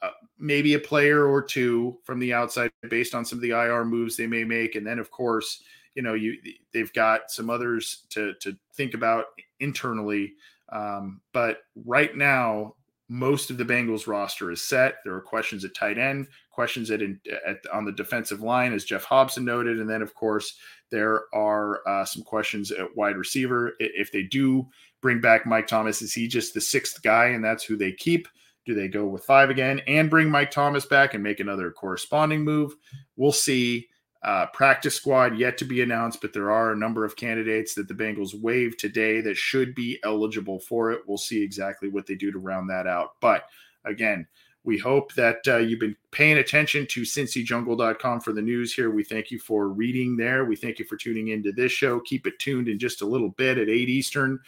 uh, 0.01 0.10
maybe 0.38 0.73
a 0.75 0.80
player 0.80 1.25
or 1.25 1.41
two 1.41 1.97
from 2.03 2.19
the 2.19 2.34
outside 2.34 2.71
based 2.89 3.15
on 3.15 3.25
some 3.25 3.38
of 3.38 3.43
the 3.43 3.51
IR 3.51 3.84
moves 3.86 4.15
they 4.15 4.27
may 4.27 4.43
make, 4.43 4.75
and 4.75 4.88
then 4.88 4.99
of 4.99 5.12
course 5.12 5.62
you 5.95 6.01
know 6.01 6.13
you 6.13 6.38
they've 6.73 6.93
got 6.93 7.32
some 7.32 7.49
others 7.49 8.06
to 8.10 8.34
to 8.41 8.56
think 8.75 8.93
about 8.93 9.25
internally. 9.60 10.34
Um, 10.70 11.22
but 11.34 11.60
right 11.86 12.15
now, 12.15 12.76
most 13.10 13.50
of 13.50 13.58
the 13.58 13.65
Bengals 13.65 14.08
roster 14.08 14.52
is 14.52 14.62
set. 14.62 14.96
There 15.04 15.15
are 15.15 15.22
questions 15.22 15.63
at 15.63 15.74
tight 15.74 15.98
end, 15.98 16.28
questions 16.52 16.91
at, 16.91 17.02
at 17.02 17.65
on 17.72 17.86
the 17.86 17.91
defensive 17.91 18.41
line, 18.41 18.74
as 18.74 18.84
Geoff 18.84 19.06
Hobson 19.06 19.46
noted, 19.46 19.80
and 19.80 19.89
then 19.89 20.02
of 20.02 20.13
course 20.13 20.58
there 20.91 21.24
are 21.34 21.88
uh, 21.88 22.06
some 22.06 22.24
questions 22.24 22.72
at 22.72 22.96
wide 22.96 23.17
receiver. 23.17 23.74
If 23.80 24.12
they 24.12 24.24
do 24.24 24.67
bring 25.02 25.22
back 25.22 25.46
Mike 25.46 25.67
Thomas, 25.67 26.02
is 26.02 26.13
he 26.13 26.28
just 26.28 26.54
the 26.54 26.62
sixth 26.62 27.02
guy, 27.02 27.28
and 27.28 27.43
that's 27.43 27.63
who 27.63 27.78
they 27.78 27.93
keep? 27.93 28.28
Do 28.65 28.74
they 28.74 28.89
go 28.89 29.06
with 29.06 29.24
five 29.24 29.50
again 29.50 29.82
and 29.88 30.10
bring 30.10 30.30
Mike 30.30 30.52
Thomas 30.52 30.86
back 30.86 31.13
and 31.13 31.24
make 31.24 31.39
another 31.39 31.72
corresponding 31.72 32.43
move? 32.43 32.76
We'll 33.15 33.32
see. 33.32 33.88
Uh, 34.28 34.46
practice 34.48 34.94
squad 34.94 35.38
yet 35.38 35.58
to 35.58 35.63
be 35.63 35.82
announced, 35.82 36.20
but 36.20 36.34
there 36.34 36.52
are 36.52 36.74
a 36.74 36.78
number 36.78 37.06
of 37.06 37.16
candidates 37.16 37.74
that 37.74 37.88
the 37.88 37.94
Bengals 37.94 38.38
waived 38.38 38.78
today 38.78 39.22
that 39.22 39.38
should 39.38 39.74
be 39.74 39.98
eligible 40.04 40.60
for 40.60 40.92
it. 40.92 41.00
We'll 41.08 41.18
see 41.18 41.42
exactly 41.42 41.88
what 41.88 42.06
they 42.06 42.16
do 42.16 42.30
to 42.34 42.38
round 42.38 42.70
that 42.70 42.88
out. 42.88 43.12
But 43.22 43.46
again, 43.86 44.28
we 44.66 44.78
hope 44.78 45.13
that 45.13 45.38
uh, 45.48 45.60
you've 45.60 45.80
been 45.80 45.96
paying 46.12 46.40
attention 46.40 46.86
to 46.88 47.04
cincyjungle.com 47.04 48.20
for 48.20 48.34
the 48.34 48.42
news 48.42 48.74
here. 48.74 48.92
We 48.92 49.06
thank 49.06 49.32
you 49.32 49.40
for 49.40 49.70
reading 49.70 50.18
there. 50.18 50.44
We 50.44 50.58
thank 50.58 50.78
you 50.78 50.84
for 50.84 50.98
tuning 50.98 51.30
into 51.30 51.54
this 51.54 51.72
show. 51.72 52.02
Keep 52.02 52.28
it 52.28 52.38
tuned 52.38 52.68
in 52.68 52.78
just 52.78 53.02
a 53.02 53.06
little 53.06 53.30
bit 53.30 53.58
at 53.58 53.70
8 53.70 53.88
Eastern. 53.88 54.42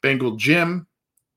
Bengal 0.00 0.34
Jim 0.34 0.88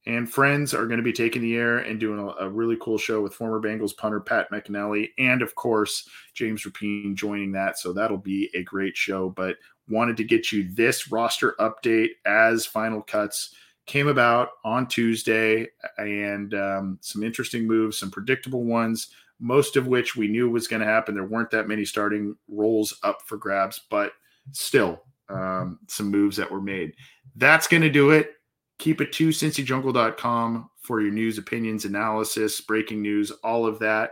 and 0.08 0.32
friends 0.32 0.74
are 0.74 0.86
going 0.86 0.98
to 0.98 1.04
be 1.04 1.14
taking 1.14 1.42
the 1.42 1.56
air 1.56 1.80
and 1.80 2.00
doing 2.00 2.20
a, 2.20 2.46
a, 2.46 2.50
really 2.50 2.78
cool 2.80 2.98
show 2.98 3.22
with 3.22 3.34
former 3.34 3.60
Bengals 3.60 3.96
punter 3.96 4.20
Pat 4.20 4.50
McInally 4.52 5.10
and 5.18 5.42
of 5.42 5.56
course 5.56 6.08
James 6.34 6.64
Rapien 6.64 7.16
joining 7.16 7.52
that. 7.54 7.80
So 7.80 7.92
that'll 7.92 8.18
be 8.18 8.50
a 8.54 8.64
great 8.64 8.96
show. 8.96 9.30
But 9.30 9.58
wanted 9.90 10.18
to 10.18 10.24
get 10.24 10.52
you 10.52 10.70
this 10.74 11.12
roster 11.12 11.56
update 11.60 12.10
as 12.26 12.66
final 12.66 13.02
cuts 13.02 13.56
came 13.86 14.08
about 14.08 14.50
on 14.64 14.88
Tuesday 14.88 15.68
and 15.98 16.54
um, 16.54 16.98
some 17.02 17.24
interesting 17.24 17.68
moves, 17.68 17.98
some 17.98 18.10
predictable 18.10 18.64
ones, 18.64 19.10
most 19.40 19.76
of 19.76 19.88
which 19.88 20.16
we 20.16 20.28
knew 20.28 20.50
was 20.50 20.68
going 20.68 20.80
to 20.82 20.88
happen. 20.88 21.14
There 21.14 21.26
weren't 21.26 21.52
that 21.52 21.68
many 21.68 21.86
starting 21.86 22.36
roles 22.48 22.98
up 23.04 23.22
for 23.26 23.38
grabs, 23.38 23.82
but 23.90 24.14
still 24.52 25.04
um, 25.30 25.80
some 25.88 26.10
moves 26.10 26.38
that 26.38 26.50
were 26.50 26.62
made. 26.62 26.94
That's 27.36 27.68
going 27.68 27.84
to 27.84 27.90
do 27.90 28.12
it 28.12 28.32
Keep 28.78 29.02
it 29.02 29.12
to 29.14 29.30
cincyjungle.com 29.30 30.70
for 30.80 31.02
your 31.02 31.12
news, 31.12 31.38
opinions, 31.38 31.86
analysis, 31.86 32.62
breaking 32.62 33.02
news, 33.02 33.32
all 33.32 33.66
of 33.66 33.80
that. 33.80 34.12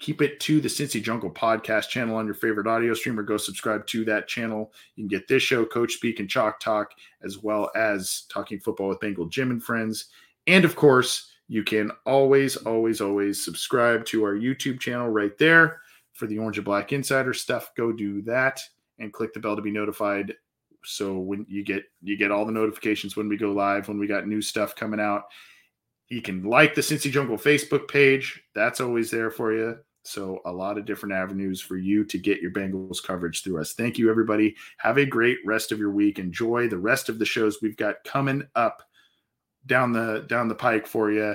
Keep 0.00 0.20
it 0.22 0.38
to 0.40 0.60
the 0.60 0.68
Cincy 0.68 1.02
Jungle 1.02 1.30
podcast 1.30 1.88
channel 1.88 2.16
on 2.16 2.26
your 2.26 2.34
favorite 2.34 2.66
audio 2.66 2.92
streamer. 2.92 3.22
Go 3.22 3.36
subscribe 3.36 3.86
to 3.86 4.04
that 4.04 4.28
channel. 4.28 4.72
You 4.96 5.04
can 5.04 5.08
get 5.08 5.28
this 5.28 5.42
show, 5.42 5.64
Coach 5.64 5.94
Speak 5.94 6.20
and 6.20 6.28
Chalk 6.28 6.60
Talk, 6.60 6.90
as 7.22 7.38
well 7.38 7.70
as 7.74 8.24
Talking 8.28 8.60
Football 8.60 8.88
with 8.88 9.00
Bengal 9.00 9.26
Jim 9.26 9.50
and 9.50 9.62
Friends. 9.62 10.06
And 10.46 10.64
of 10.64 10.76
course, 10.76 11.30
you 11.48 11.62
can 11.62 11.90
always, 12.04 12.56
always, 12.56 13.00
always 13.00 13.42
subscribe 13.42 14.04
to 14.06 14.24
our 14.24 14.34
YouTube 14.34 14.80
channel 14.80 15.08
right 15.08 15.36
there 15.38 15.80
for 16.12 16.26
the 16.26 16.38
Orange 16.38 16.58
and 16.58 16.64
Black 16.64 16.92
Insider 16.92 17.32
stuff. 17.32 17.70
Go 17.76 17.92
do 17.92 18.20
that 18.22 18.60
and 18.98 19.12
click 19.12 19.32
the 19.32 19.40
bell 19.40 19.56
to 19.56 19.62
be 19.62 19.70
notified 19.70 20.34
so 20.84 21.18
when 21.18 21.46
you 21.48 21.64
get 21.64 21.84
you 22.02 22.16
get 22.16 22.30
all 22.30 22.44
the 22.44 22.52
notifications 22.52 23.16
when 23.16 23.28
we 23.28 23.36
go 23.36 23.52
live, 23.52 23.88
when 23.88 23.98
we 23.98 24.06
got 24.06 24.26
new 24.26 24.42
stuff 24.42 24.74
coming 24.74 25.00
out. 25.00 25.24
You 26.08 26.20
can 26.20 26.44
like 26.44 26.74
the 26.74 26.82
Cincy 26.82 27.10
Jungle 27.10 27.38
Facebook 27.38 27.88
page. 27.88 28.42
That's 28.54 28.80
always 28.80 29.10
there 29.10 29.30
for 29.30 29.54
you. 29.54 29.78
So 30.04 30.40
a 30.44 30.52
lot 30.52 30.76
of 30.76 30.84
different 30.84 31.14
avenues 31.14 31.62
for 31.62 31.78
you 31.78 32.04
to 32.04 32.18
get 32.18 32.42
your 32.42 32.50
Bengals 32.50 33.02
coverage 33.02 33.42
through 33.42 33.60
us. 33.60 33.72
Thank 33.72 33.96
you, 33.96 34.10
everybody. 34.10 34.54
Have 34.78 34.98
a 34.98 35.06
great 35.06 35.38
rest 35.46 35.72
of 35.72 35.78
your 35.78 35.90
week. 35.90 36.18
Enjoy 36.18 36.68
the 36.68 36.78
rest 36.78 37.08
of 37.08 37.18
the 37.18 37.24
shows 37.24 37.58
we've 37.62 37.76
got 37.76 38.04
coming 38.04 38.46
up 38.54 38.82
down 39.66 39.92
the 39.92 40.26
down 40.28 40.48
the 40.48 40.54
pike 40.54 40.86
for 40.86 41.10
you. 41.10 41.34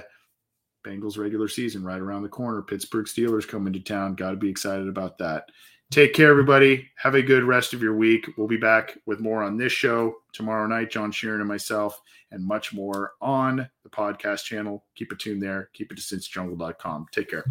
Bengals 0.86 1.18
regular 1.18 1.48
season 1.48 1.84
right 1.84 2.00
around 2.00 2.24
the 2.24 2.30
corner. 2.30 2.62
Pittsburgh 2.62 3.08
Steelers 3.08 3.48
coming 3.48 3.74
to 3.74 3.80
town. 3.80 4.16
Got 4.16 4.32
to 4.32 4.38
be 4.38 4.50
excited 4.50 4.88
about 4.88 5.18
that. 5.18 5.50
Take 5.92 6.14
care, 6.14 6.30
everybody. 6.30 6.88
Have 6.98 7.16
a 7.16 7.22
good 7.24 7.44
rest 7.44 7.74
of 7.74 7.82
your 7.82 7.96
week. 7.96 8.28
We'll 8.38 8.48
be 8.48 8.58
back 8.58 9.00
with 9.08 9.20
more 9.20 9.42
on 9.42 9.58
this 9.58 9.72
show 9.72 10.18
tomorrow 10.34 10.68
night, 10.68 10.92
John 10.92 11.12
Sheeran 11.12 11.40
and 11.40 11.48
myself, 11.48 12.00
and 12.30 12.46
much 12.46 12.72
more 12.72 13.14
on 13.22 13.68
the 13.82 13.90
podcast 13.90 14.44
channel. 14.44 14.86
Keep 14.94 15.14
it 15.14 15.20
tuned 15.20 15.42
there. 15.42 15.72
Keep 15.74 15.92
it 15.92 15.96
to 15.96 16.02
cincyjungle.com. 16.02 17.08
Take 17.12 17.32
care. 17.32 17.46